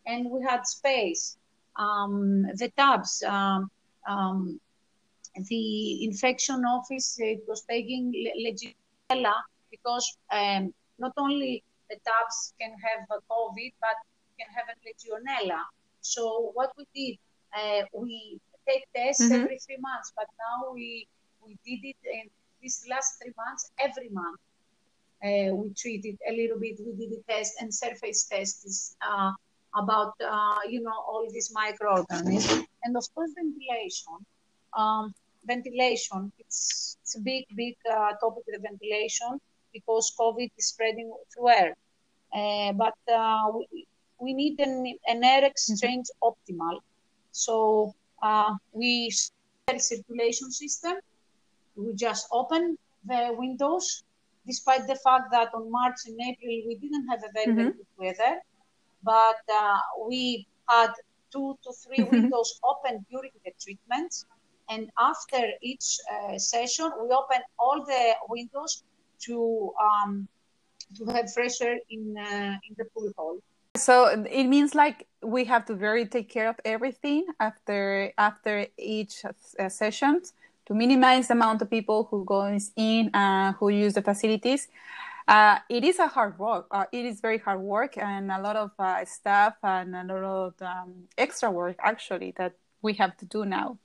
[0.06, 1.36] and we had space
[1.76, 3.70] um, the tubs um,
[4.08, 4.60] um
[5.48, 8.12] the infection office it was taking
[8.44, 9.34] legionella
[9.70, 13.96] because um, not only the tubs can have COVID, but
[14.38, 15.62] can have a Legionella.
[16.00, 17.18] So what we did,
[17.54, 19.42] uh, we take tests mm-hmm.
[19.42, 21.08] every three months, but now we
[21.44, 22.28] we did it in
[22.60, 24.40] these last three months every month.
[25.24, 26.78] Uh, we treated a little bit.
[26.84, 29.32] We did a test and surface tests uh,
[29.74, 34.16] about uh, you know all these microorganisms, and of course ventilation.
[34.76, 35.14] Um,
[35.46, 36.32] ventilation.
[36.38, 38.44] It's, it's a big, big uh, topic.
[38.46, 39.40] The ventilation
[39.72, 41.76] because COVID is spreading through air.
[42.34, 43.86] Uh, but uh, we,
[44.20, 46.28] we need an, an air exchange mm-hmm.
[46.28, 46.80] optimal.
[47.32, 49.12] So uh, we
[49.78, 50.94] circulation system.
[51.76, 54.04] We just open the windows,
[54.46, 57.56] despite the fact that on March and April we didn't have a very, mm-hmm.
[57.56, 58.40] very good weather.
[59.02, 60.92] But uh, we had
[61.32, 62.16] two to 3 mm-hmm.
[62.16, 64.26] windows open during the treatments.
[64.68, 68.82] And after each uh, session, we open all the windows
[69.26, 70.28] to um,
[70.96, 73.38] to have fresh air in uh, in the pool hall.
[73.76, 79.24] So it means like we have to very take care of everything after after each
[79.24, 80.22] uh, session
[80.66, 84.68] to minimize the amount of people who goes in and who use the facilities.
[85.28, 86.66] Uh, it is a hard work.
[86.70, 90.22] Uh, it is very hard work and a lot of uh, staff and a lot
[90.22, 93.78] of um, extra work actually that we have to do now.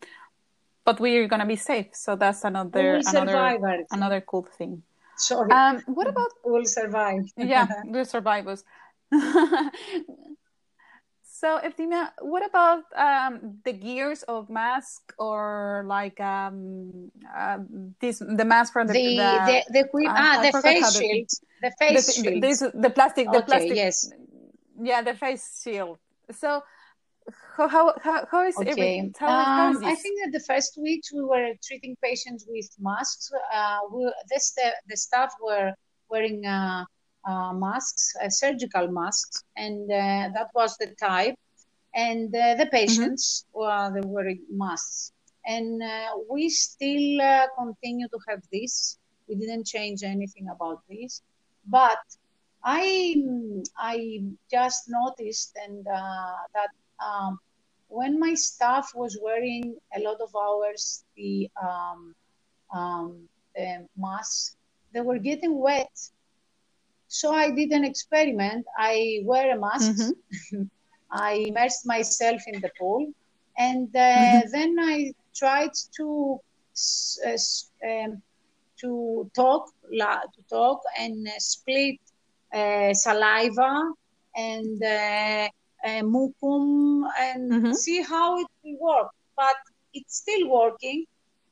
[0.83, 4.81] But we're gonna be safe, so that's another another another cool thing.
[5.15, 5.51] Sorry.
[5.51, 7.25] Um, what about we'll survive?
[7.37, 8.63] yeah, we're survivors.
[11.41, 17.57] so, Eftimia, what about um, the gears of mask or like um, uh,
[17.99, 21.29] this the mask for the the the, the, the uh, ah the face shield
[21.63, 24.11] the face the, shield this, the plastic the okay, plastic yes
[24.79, 25.97] yeah the face shield
[26.29, 26.61] so
[27.57, 29.11] how how how, how is okay.
[29.17, 33.31] How, um, how I think that the first weeks we were treating patients with masks.
[33.53, 35.73] Uh, we, this the, the staff were
[36.09, 36.85] wearing uh,
[37.27, 41.35] masks, uh, surgical masks, and uh, that was the type.
[41.93, 43.59] And uh, the patients mm-hmm.
[43.59, 45.11] were they wearing masks,
[45.45, 45.81] and
[46.29, 47.19] we still
[47.57, 48.97] continue to have this.
[49.27, 51.21] We didn't change anything about this,
[51.67, 51.99] but
[52.63, 53.15] I
[53.77, 56.71] I just noticed and that
[57.03, 57.39] um,
[57.91, 62.15] when my staff was wearing a lot of hours the um,
[62.73, 64.55] um, the mask,
[64.93, 65.91] they were getting wet.
[67.11, 68.65] So I did an experiment.
[68.77, 69.91] I wear a mask.
[69.91, 70.63] Mm-hmm.
[71.11, 73.11] I immersed myself in the pool,
[73.57, 74.49] and uh, mm-hmm.
[74.49, 76.39] then I tried to
[77.27, 77.37] uh,
[77.89, 78.21] um,
[78.79, 81.99] to talk to talk and uh, split
[82.53, 83.91] uh, saliva
[84.33, 85.49] and uh,
[85.85, 87.73] uh, mucum and mm-hmm.
[87.73, 89.09] see how it will work.
[89.35, 89.57] But
[89.93, 91.03] it's still working.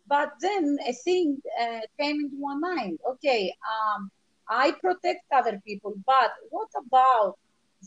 [0.07, 2.99] But then a thing uh, came into my mind.
[3.11, 4.09] Okay, um,
[4.49, 7.37] I protect other people, but what about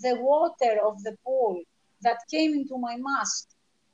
[0.03, 1.63] the water of the pool
[2.03, 3.49] that came into my mask?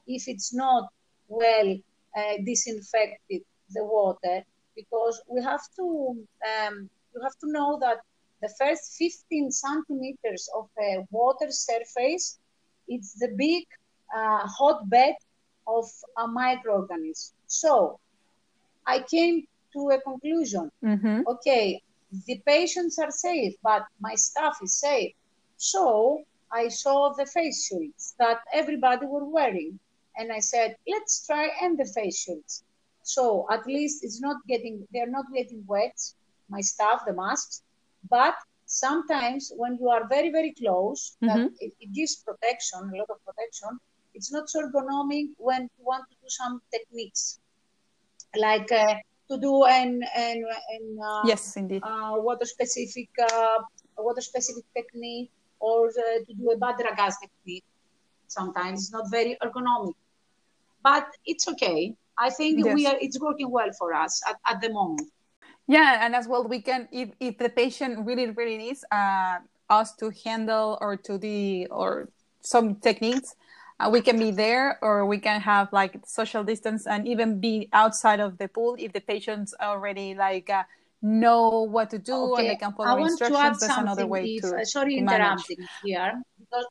[0.07, 0.89] If it's not
[1.29, 1.77] well
[2.17, 4.43] uh, disinfected, the water,
[4.75, 6.17] because we have to
[6.51, 7.99] um, you have to know that
[8.41, 12.39] the first 15 centimeters of the water surface,
[12.87, 13.65] it's the big
[14.17, 15.15] uh, hotbed
[15.67, 15.85] of
[16.17, 17.33] a microorganism.
[17.47, 17.99] So
[18.87, 20.71] I came to a conclusion.
[20.85, 21.23] Mm-hmm.
[21.27, 21.83] Okay,
[22.27, 25.13] the patients are safe, but my staff is safe.
[25.57, 29.79] So I saw the face shields that everybody were wearing.
[30.17, 32.65] And I said, let's try and the face shields.
[33.03, 35.99] So at least it's not getting, they're not getting wet,
[36.49, 37.63] my staff, the masks,
[38.11, 38.35] but
[38.69, 41.47] sometimes when you are very very close mm-hmm.
[41.59, 43.71] it, it, gives protection a lot of protection
[44.13, 47.41] it's not so ergonomic when you want to do some techniques
[48.37, 48.95] like uh,
[49.31, 51.83] to do an, an, an uh, yes indeed.
[51.83, 53.59] uh, water specific uh,
[53.99, 57.65] water specific technique or uh, to do a Bad Ragaz technique.
[58.27, 59.95] Sometimes it's not very ergonomic
[60.83, 61.95] but it's okay.
[62.19, 62.75] I think yes.
[62.75, 65.09] we are it's working well for us at, at the moment.
[65.67, 69.39] Yeah, and as well, we can if if the patient really really needs uh,
[69.69, 72.09] us to handle or to the or
[72.41, 73.37] some techniques,
[73.81, 77.69] uh, we can be there or we can have like social distance and even be
[77.73, 80.65] outside of the pool if the patients already like uh,
[81.03, 82.43] know what to do okay.
[82.43, 83.61] and they can follow instructions.
[83.61, 84.57] That's another way if, to.
[84.57, 86.67] Uh, sorry, to interrupting here because.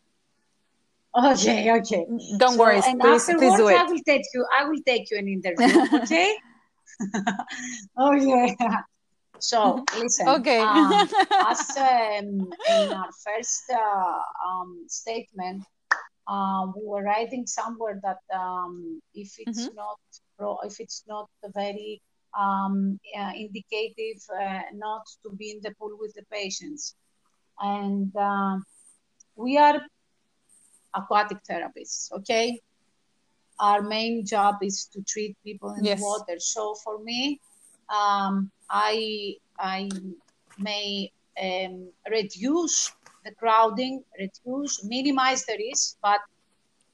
[1.17, 2.06] Okay, okay.
[2.38, 3.78] Don't so, worry, please, please do it.
[3.78, 4.46] I will take you.
[4.60, 5.88] I will take you an interview.
[6.04, 6.36] Okay.
[7.98, 8.82] oh yeah.
[9.39, 10.28] So listen.
[10.28, 10.60] okay.
[10.60, 11.10] um,
[11.48, 15.63] as um, in our first uh, um, statement,
[16.27, 19.75] um, we were writing somewhere that um, if it's mm-hmm.
[19.75, 19.97] not
[20.37, 22.01] pro, if it's not very
[22.37, 26.95] um, uh, indicative, uh, not to be in the pool with the patients,
[27.59, 28.57] and uh,
[29.35, 29.81] we are
[30.93, 32.11] aquatic therapists.
[32.11, 32.59] Okay,
[33.59, 35.99] our main job is to treat people in yes.
[35.99, 36.39] the water.
[36.39, 37.39] So for me,
[37.89, 39.89] um, I I
[40.59, 41.11] may
[41.41, 42.91] um, reduce
[43.27, 46.21] the crowding, reduce, minimize the risk, but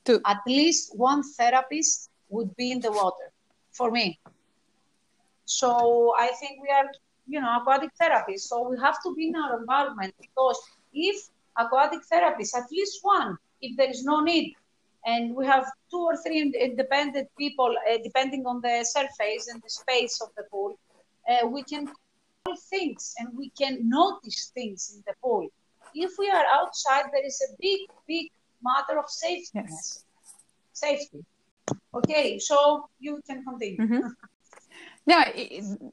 [0.05, 3.27] to at least one therapist would be in the water
[3.71, 4.19] for me.
[5.45, 5.69] So
[6.17, 6.89] I think we are,
[7.27, 8.47] you know, aquatic therapists.
[8.51, 10.59] So we have to be in our environment because
[10.93, 11.17] if
[11.57, 14.55] aquatic therapists, at least one, if there is no need,
[15.05, 19.69] and we have two or three independent people, uh, depending on the surface and the
[19.69, 20.77] space of the pool,
[21.29, 25.47] uh, we can call things and we can notice things in the pool.
[25.95, 28.27] If we are outside, there is a big, big
[28.62, 29.51] matter of safety.
[29.56, 30.03] Yes.
[30.73, 31.25] Safety.
[31.93, 33.77] Okay, so you can continue.
[33.77, 34.08] Mm-hmm.
[35.06, 35.17] No,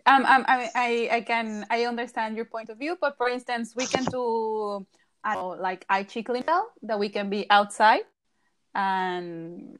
[0.07, 3.87] um, um, I, I, can, I understand your point of view, but for instance, we
[3.87, 4.87] can do,
[5.25, 8.03] I know, like eye clinical that we can be outside
[8.75, 9.79] and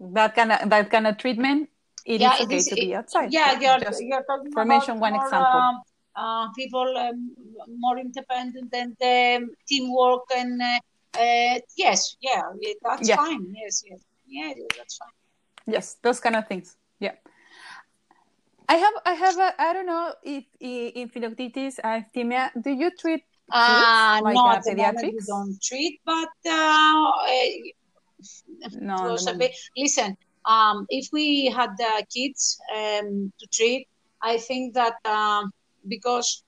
[0.00, 1.68] that kind of that kind of treatment
[2.06, 5.14] it yeah, is okay to be outside yeah you're, Just you're talking for mention one
[5.14, 5.80] example um,
[6.18, 7.30] uh, people um,
[7.78, 10.78] more independent and um, teamwork and uh,
[11.18, 12.42] uh, yes yeah
[12.82, 13.16] that's yeah.
[13.16, 15.16] fine yes yes yeah that's fine
[15.66, 17.14] yes those kind of things yeah
[18.70, 23.22] I have, I have, a, I don't know if in philoctetes, asthenia, do you treat
[23.50, 25.26] uh, like no, pediatrics?
[25.26, 27.10] Don't treat, but uh,
[28.80, 29.38] no, no.
[29.38, 33.88] Bit, listen, um, if we had uh, kids um, to treat,
[34.20, 35.50] I think that um,
[35.86, 36.44] because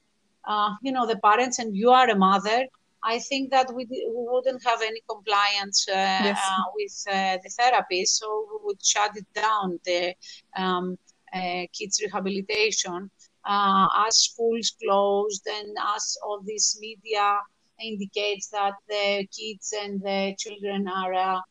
[0.46, 2.66] uh, you know the parents and you are a mother,
[3.02, 6.38] I think that we, we wouldn't have any compliance uh, yes.
[6.38, 10.14] Uh, with uh, the therapy, so we would shut it down the
[10.56, 10.98] um,
[11.32, 13.10] uh, kids rehabilitation
[13.46, 17.38] as schools closed and as all this media
[17.82, 21.42] indicates that the kids and the children are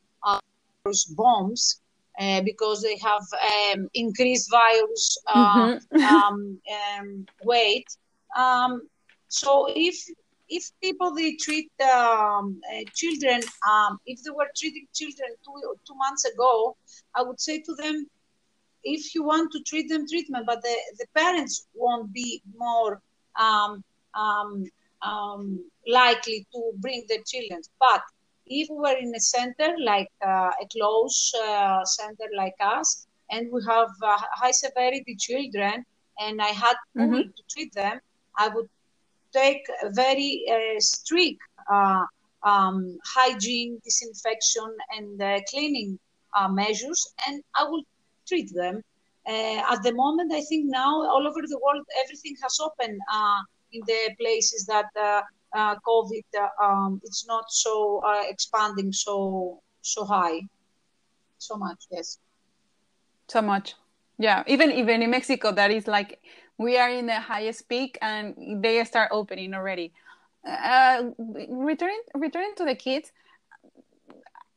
[1.16, 1.79] bombs
[2.20, 3.24] uh, because they have
[3.74, 6.03] um, increased virus uh, mm-hmm.
[6.15, 6.59] um,
[6.99, 7.88] um, weight.
[8.36, 8.82] Um,
[9.28, 9.95] so if
[10.49, 15.95] if people they treat um, uh, children, um, if they were treating children two two
[15.95, 16.76] months ago,
[17.15, 18.07] I would say to them,
[18.84, 23.01] if you want to treat them, treatment, but the, the parents won't be more
[23.39, 24.65] um, um,
[25.01, 27.61] um, likely to bring their children.
[27.80, 28.01] But
[28.50, 33.62] if we're in a center like uh, a close uh, center like us, and we
[33.68, 35.86] have uh, high severity children,
[36.20, 37.14] and I had mm-hmm.
[37.14, 38.00] to treat them,
[38.38, 38.68] I would
[39.32, 41.39] take a very uh, strict
[41.72, 42.04] uh,
[42.43, 46.00] um, hygiene, disinfection, and uh, cleaning
[46.52, 47.84] measures, and I will
[48.28, 48.84] treat them.
[49.28, 53.00] at the moment, I think now all over the world, everything has opened
[53.72, 54.89] in the places that
[55.54, 60.41] uh, COVID, uh, um, it's not so uh, expanding so so high,
[61.38, 61.86] so much.
[61.91, 62.20] Yes,
[63.28, 63.76] so much.
[64.18, 66.20] Yeah, even even in Mexico, that is like
[66.58, 69.93] we are in the highest peak, and they start opening already.
[70.45, 73.12] Uh, returning returning to the kids,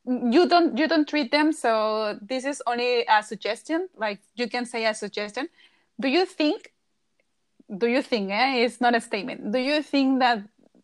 [0.05, 1.51] you don't you don't treat them.
[1.51, 3.87] So this is only a suggestion.
[3.95, 5.49] Like you can say a suggestion.
[5.99, 6.73] Do you think?
[7.77, 8.31] Do you think?
[8.31, 9.51] Eh, it's not a statement.
[9.51, 10.43] Do you think that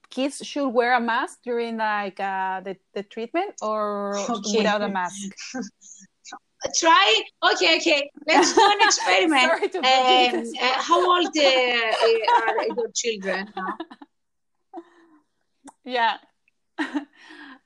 [0.10, 4.58] kids should wear a mask during like uh, the, the treatment or okay.
[4.58, 5.32] without a mask?
[6.78, 7.22] Try
[7.54, 8.10] okay okay.
[8.28, 9.76] Let's do an experiment.
[9.80, 9.84] Um,
[10.62, 13.48] uh, how old uh, are your children
[15.86, 16.18] yeah.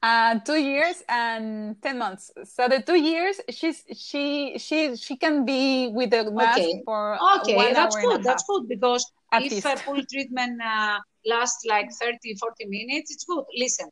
[0.03, 2.29] Uh, two years and 10 months.
[2.43, 6.81] So the two years she's she she she can be with the mask okay.
[6.85, 9.65] for okay that's good that's good because At if least.
[9.65, 13.89] a full treatment uh, lasts like 30 40 minutes it's good listen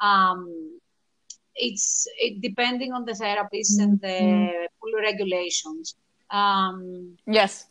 [0.00, 0.78] um,
[1.54, 3.82] it's it, depending on the therapists mm-hmm.
[3.82, 5.00] and the mm-hmm.
[5.00, 5.96] regulations
[6.30, 7.66] um, yes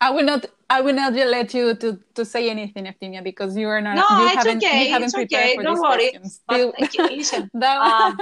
[0.00, 0.46] I will not.
[0.70, 3.96] I will not let you to, to say anything, Eftimia, because you are not.
[3.96, 4.84] No, you it's haven't, okay.
[4.84, 5.56] You haven't it's prepared okay.
[5.56, 6.18] For Don't worry.
[6.48, 8.18] But, okay, listen, um, uh,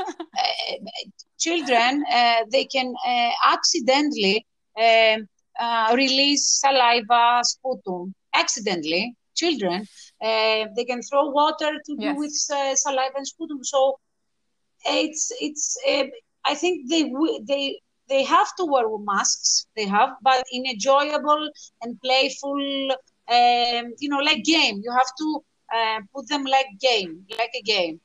[1.39, 4.45] children, uh, they can uh, accidentally
[4.77, 5.29] um,
[5.59, 8.15] uh, release saliva, sputum.
[8.35, 9.87] Accidentally, children,
[10.23, 12.15] uh, they can throw water to yes.
[12.15, 13.63] do with uh, saliva and sputum.
[13.63, 13.99] So
[14.85, 15.79] it's it's.
[16.45, 17.11] I think they
[17.47, 17.79] they
[18.09, 21.49] they have to wear masks they have but in enjoyable
[21.83, 22.61] and playful
[23.37, 25.29] um, you know like game you have to
[25.77, 28.01] uh, put them like game like a game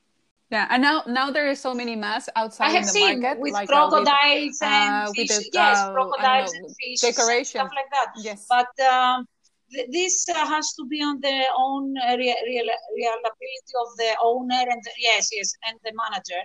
[0.49, 3.21] yeah, and now now there are so many masks outside I have in the seen
[3.21, 5.27] market, with like, crocodiles uh, with, and uh, fish.
[5.27, 8.07] the, yes, uh, crocodiles know, and fish, decoration, stuff like that.
[8.15, 9.25] Yes, but um,
[9.91, 14.63] this uh, has to be on the own uh, real, real, reliability of the owner
[14.71, 16.41] and the, yes, yes, and the manager.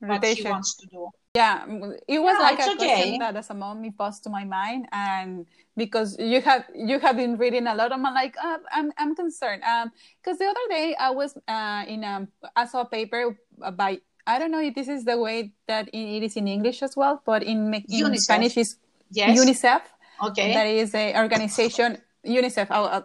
[0.00, 0.20] Rotation.
[0.20, 1.64] What he wants to do yeah
[2.08, 2.76] it was yeah, like a okay.
[2.76, 5.46] question that as a mom it passed to my mind and
[5.76, 9.62] because you have you have been reading a lot i'm like uh, i'm i'm concerned
[9.62, 13.36] um because the other day i was uh in a i saw a paper
[13.74, 16.96] by i don't know if this is the way that it is in english as
[16.96, 18.76] well but in, in spanish is
[19.10, 19.38] yes.
[19.38, 19.82] unicef
[20.24, 23.00] okay that is a organization unicef uh,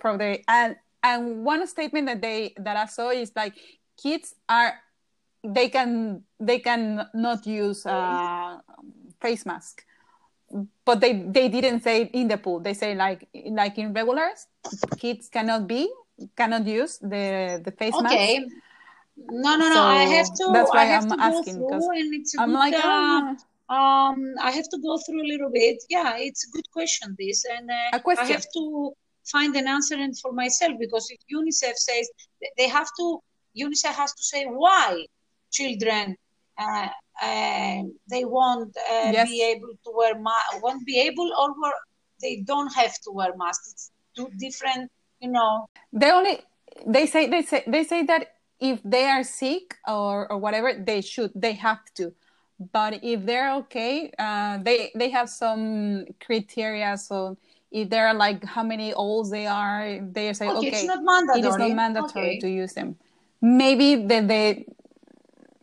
[0.00, 3.54] from the and and one statement that they that i saw is like
[4.00, 4.74] kids are
[5.42, 8.58] they can they can not use uh,
[9.20, 9.84] face mask
[10.84, 12.60] but they they didn't say in the pool.
[12.60, 14.46] They say like like in regulars
[14.98, 15.88] kids cannot be
[16.36, 18.02] cannot use the the face okay.
[18.02, 18.14] mask.
[18.14, 18.38] Okay.
[19.28, 22.14] No no no so i have to that's why i to asking go through and
[22.14, 23.34] it's a i'm like uh,
[23.70, 27.44] um i have to go through a little bit yeah it's a good question this
[27.56, 28.26] and uh, question.
[28.26, 28.92] i have to
[29.24, 32.10] find an answer and for myself because if unicef says
[32.58, 33.20] they have to
[33.56, 35.04] unicef has to say why
[35.52, 36.16] children
[36.58, 36.88] uh,
[37.22, 39.28] uh, they won't uh, yes.
[39.28, 41.72] be able to wear ma- won't be able or
[42.20, 44.90] they don't have to wear masks it's two different
[45.20, 46.40] you know they only
[46.86, 51.00] they say they say they say that if they are sick or, or whatever they
[51.00, 52.12] should they have to
[52.72, 57.36] but if they're okay uh, they they have some criteria so
[57.70, 61.40] if they're like how many olds they are they say okay, okay it's not mandatory.
[61.40, 62.38] it is not mandatory okay.
[62.38, 62.96] to use them
[63.40, 64.66] maybe the, they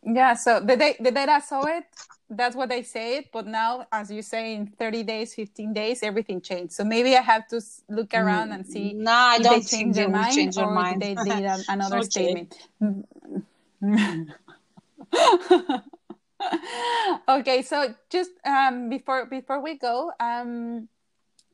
[0.07, 1.83] yeah, so the day the data saw it,
[2.29, 3.31] that's what they say it.
[3.31, 6.73] But now, as you say, in 30 days, 15 days, everything changed.
[6.73, 10.09] So maybe I have to look around and see no, I don't they change their
[10.09, 11.01] mind change or mind.
[11.01, 12.55] they did another statement.
[17.29, 20.87] okay, so just um, before before we go, um,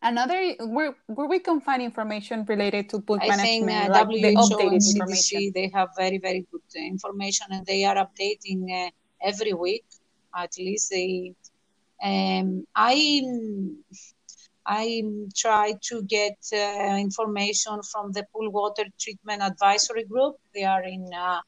[0.01, 4.07] another where where we can find information related to pool I management, think uh, like
[4.07, 5.39] WHO the updated and information.
[5.39, 8.89] CDC they have very very good information and they are updating uh,
[9.21, 9.85] every week
[10.35, 11.33] at least they
[12.03, 13.21] um, I
[14.65, 15.03] I
[15.35, 20.35] try to get uh, information from the pool water treatment advisory group.
[20.53, 21.41] They are in uh,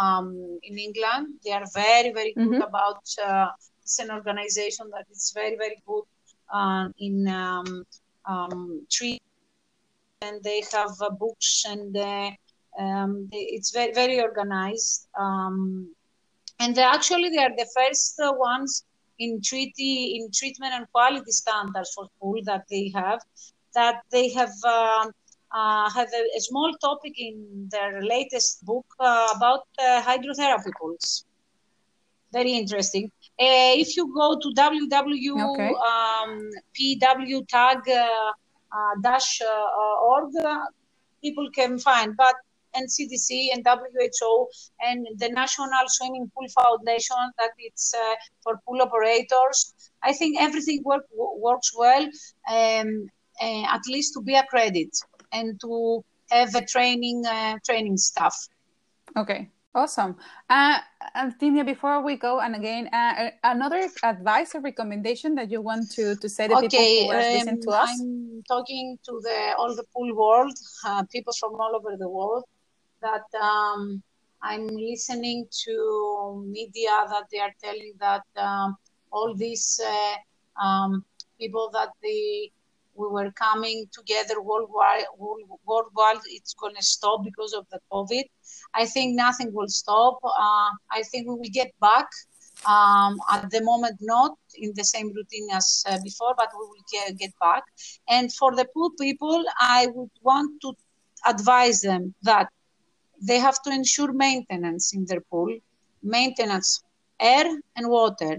[0.00, 1.26] um, in England.
[1.44, 2.62] They are very very good mm-hmm.
[2.62, 3.02] about.
[3.24, 3.48] Uh,
[3.82, 6.04] it's an organization that is very very good
[6.52, 7.84] uh, in um,
[8.26, 9.22] um, treat,
[10.22, 12.30] and they have uh, books and uh,
[12.78, 15.08] um, they, it's very very organized.
[15.18, 15.94] Um,
[16.60, 18.84] and they actually they are the first ones
[19.18, 23.20] in treaty in treatment and quality standards for pool that they have
[23.74, 25.10] that they have uh, uh,
[25.52, 31.24] have a, a, small topic in their latest book uh, about uh, hydrotherapy pools
[32.32, 35.74] very interesting uh, if you go to www.pwtag okay.
[38.72, 39.40] um, dash
[40.02, 40.32] org
[41.22, 42.34] people can find but
[42.74, 44.48] and CDC and WHO
[44.80, 49.74] and the National Swimming Pool Foundation that it's uh, for pool operators.
[50.02, 52.04] I think everything work, works well,
[52.50, 53.08] um,
[53.40, 54.92] uh, at least to be accredited
[55.32, 58.34] and to have a training uh, training staff.
[59.16, 59.50] Okay.
[59.74, 60.16] Awesome.
[60.48, 60.78] Uh,
[61.14, 66.16] Antonia, before we go, and again, uh, another advice or recommendation that you want to,
[66.16, 67.90] to say to okay, people who are um, listening to us?
[67.90, 72.44] I'm talking to the all the pool world, uh, people from all over the world
[73.02, 74.02] that um,
[74.42, 78.76] I'm listening to media that they are telling that um,
[79.12, 81.04] all these uh, um,
[81.38, 82.50] people that they
[82.98, 85.04] we were coming together worldwide,
[85.66, 88.24] worldwide it's going to stop because of the COVID.
[88.74, 90.18] I think nothing will stop.
[90.24, 92.08] Uh, I think we will get back.
[92.66, 96.84] Um, at the moment, not in the same routine as uh, before, but we will
[96.92, 97.62] get, get back.
[98.08, 100.72] And for the poor people, I would want to
[101.24, 102.48] advise them that
[103.22, 105.56] they have to ensure maintenance in their pool,
[106.02, 106.82] maintenance,
[107.20, 107.46] air
[107.76, 108.38] and water.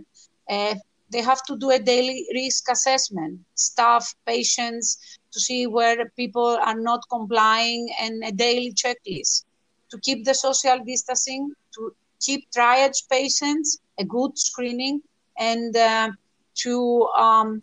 [0.49, 0.75] Uh,
[1.11, 6.79] they have to do a daily risk assessment, staff, patients, to see where people are
[6.79, 9.45] not complying, and a daily checklist
[9.89, 15.01] to keep the social distancing, to keep triage patients, a good screening,
[15.37, 16.09] and uh,
[16.55, 17.61] to um,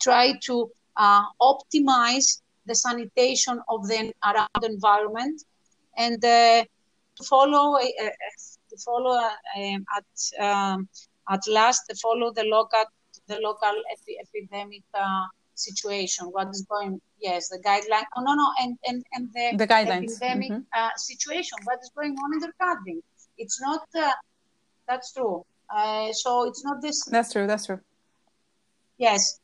[0.00, 5.42] try to uh, optimize the sanitation of the around environment
[5.98, 6.64] and uh,
[7.16, 8.10] to follow uh, uh,
[8.70, 9.18] to follow
[9.56, 10.88] um, at um,
[11.28, 12.84] at last follow the local
[13.28, 14.82] the local epi- epidemic
[15.54, 16.26] situation.
[16.26, 20.16] What is going yes the guideline oh no no and and, and the, the guidelines
[20.16, 20.80] epidemic mm-hmm.
[20.80, 21.58] uh, situation.
[21.64, 23.02] What is going on in the country?
[23.38, 24.10] It's not uh,
[24.88, 25.44] that's true.
[25.74, 27.80] Uh, so it's not this that's true that's true.
[28.98, 29.40] Yes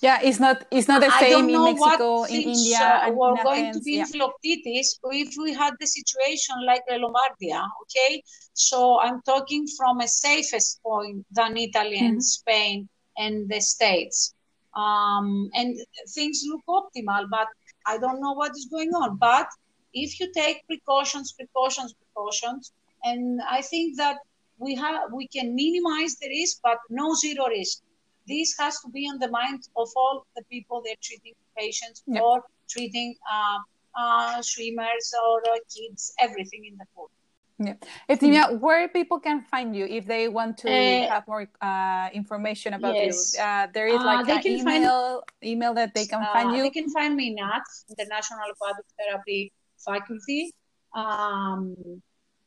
[0.00, 2.78] yeah, it's not it's not the same in Mexico, in India.
[2.78, 4.00] Uh, and we're going to be yeah.
[4.00, 7.66] in Philoctetes if we had the situation like Lombardia.
[7.82, 8.22] Okay,
[8.54, 12.06] so I'm talking from a safest point than Italy mm-hmm.
[12.06, 14.34] and Spain and the States.
[14.74, 15.76] Um, and
[16.14, 17.48] things look optimal, but
[17.86, 19.18] I don't know what is going on.
[19.18, 19.48] But
[19.92, 22.72] if you take precautions, precautions, precautions,
[23.04, 24.18] and I think that
[24.58, 27.82] we have we can minimize the risk, but no zero risk
[28.26, 32.42] this has to be on the mind of all the people they're treating patients or
[32.68, 33.58] treating uh,
[33.98, 37.10] uh, swimmers or uh, kids, everything in the pool.
[37.58, 37.74] Yeah.
[38.08, 42.74] Eftimia, where people can find you if they want to uh, have more uh, information
[42.74, 43.34] about yes.
[43.36, 43.42] you?
[43.42, 46.62] Uh, there is like an email, find, email that they can find you?
[46.62, 49.52] They can find me in NATS, International Aquatic Therapy
[49.84, 50.52] Faculty.
[50.94, 51.76] Um,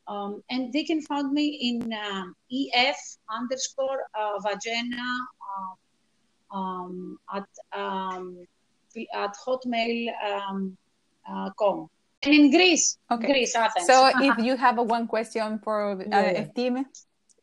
[0.08, 2.98] um, and they can find me in um, EF
[3.30, 5.08] underscore uh, vagina
[5.50, 5.76] um,
[6.52, 7.48] um at
[7.80, 8.46] um,
[9.14, 10.08] at hotmail.com.
[10.48, 10.78] Um,
[11.28, 11.50] uh,
[12.24, 13.28] and in Greece, okay.
[13.28, 13.88] Greece, Athens.
[13.88, 16.46] So if you have a one question for uh, yeah.
[16.56, 16.86] team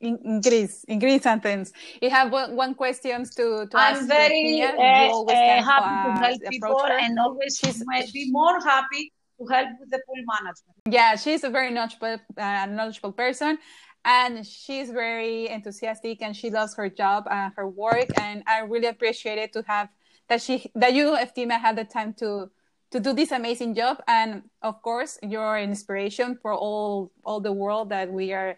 [0.01, 4.03] in, in, Greece, in Greece, Athens, you have one, one question to, to I'm ask.
[4.03, 9.13] I'm very uh, uh, happy to help people and always She's, be more happy
[9.47, 10.77] to help with the pool management.
[10.89, 13.59] Yeah, she's a very knowledgeable, uh, knowledgeable person
[14.05, 18.89] and she's very enthusiastic and she loves her job and her work and i really
[18.89, 19.89] appreciate it to have
[20.29, 22.51] that she that you Eftimia had the time to
[22.91, 24.03] to do this amazing job.
[24.07, 28.57] And of course you're an inspiration for all all the world that we are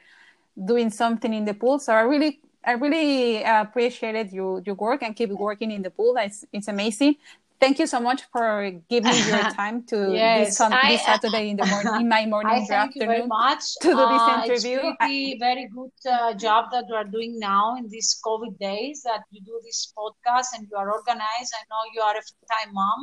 [0.64, 1.78] doing something in the pool.
[1.78, 6.16] So i really i really appreciated your your work and keep working in the pool.
[6.18, 7.16] It's, it's amazing
[7.65, 8.49] thank you so much for
[8.91, 12.53] giving your time to yes, this, I, this Saturday in the morning, in my morning
[12.62, 14.79] I thank you very much to do this uh, interview.
[14.83, 19.03] It's really very good uh, job that you are doing now in these COVID days.
[19.09, 21.53] That you do this podcast and you are organized.
[21.61, 23.01] I know you are a full-time mom,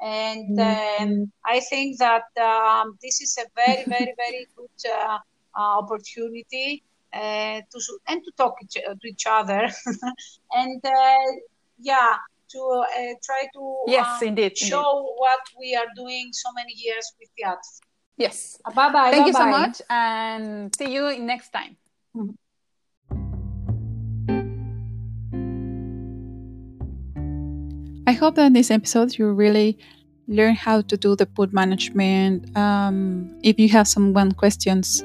[0.00, 1.02] and mm-hmm.
[1.02, 5.18] um, I think that um, this is a very, very, very good uh,
[5.58, 6.84] uh opportunity.
[7.12, 9.62] Uh, to and to talk to each other,
[10.60, 11.30] and uh,
[11.80, 12.14] yeah,
[12.52, 17.06] to uh, try to Yes, um, indeed, show what we are doing so many years
[17.18, 17.80] with the theaters.
[18.16, 18.58] Yes.
[18.74, 19.10] Bye bye.
[19.10, 21.76] Thank you so much and see you next time.
[28.06, 29.78] I hope that in this episode you really
[30.26, 32.56] learn how to do the pool management.
[32.56, 35.02] Um, if you have some one questions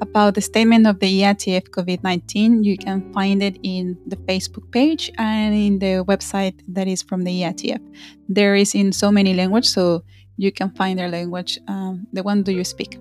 [0.00, 4.16] about the statement of the E IATF COVID 19, you can find it in the
[4.16, 7.80] Facebook page and in the website that is from the E IATF.
[8.28, 10.02] There is in so many languages, so
[10.36, 12.98] you can find their language, um, the one do you speak.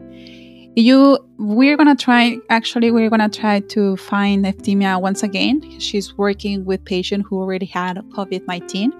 [0.77, 2.37] You, we're gonna try.
[2.49, 5.79] Actually, we're gonna try to find Eftimia once again.
[5.79, 8.91] She's working with patient who already had COVID nineteen,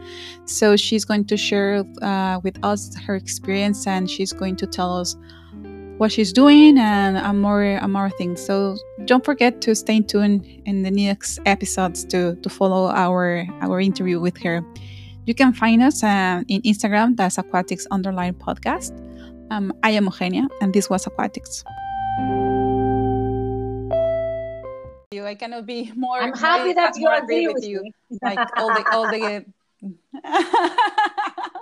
[0.45, 4.97] so she's going to share uh, with us her experience, and she's going to tell
[4.97, 5.17] us
[5.97, 8.43] what she's doing and uh, more uh, more things.
[8.43, 13.79] So don't forget to stay tuned in the next episodes to to follow our our
[13.79, 14.61] interview with her.
[15.25, 17.15] You can find us uh, in Instagram.
[17.17, 18.93] That's Aquatics Underline Podcast.
[19.51, 21.63] Um, I am Eugenia, and this was Aquatics.
[25.11, 26.19] You, I cannot be more.
[26.19, 27.81] I'm happy that you agree with you.
[27.81, 27.91] me.
[28.21, 29.45] Like all the all the.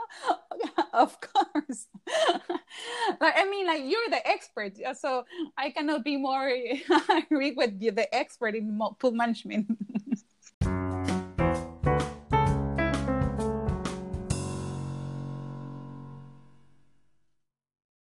[0.94, 1.88] of course.
[3.22, 5.26] like I mean, like you're the expert, uh, so
[5.58, 6.52] I cannot be more
[7.10, 9.68] agree with you, the expert in pool management.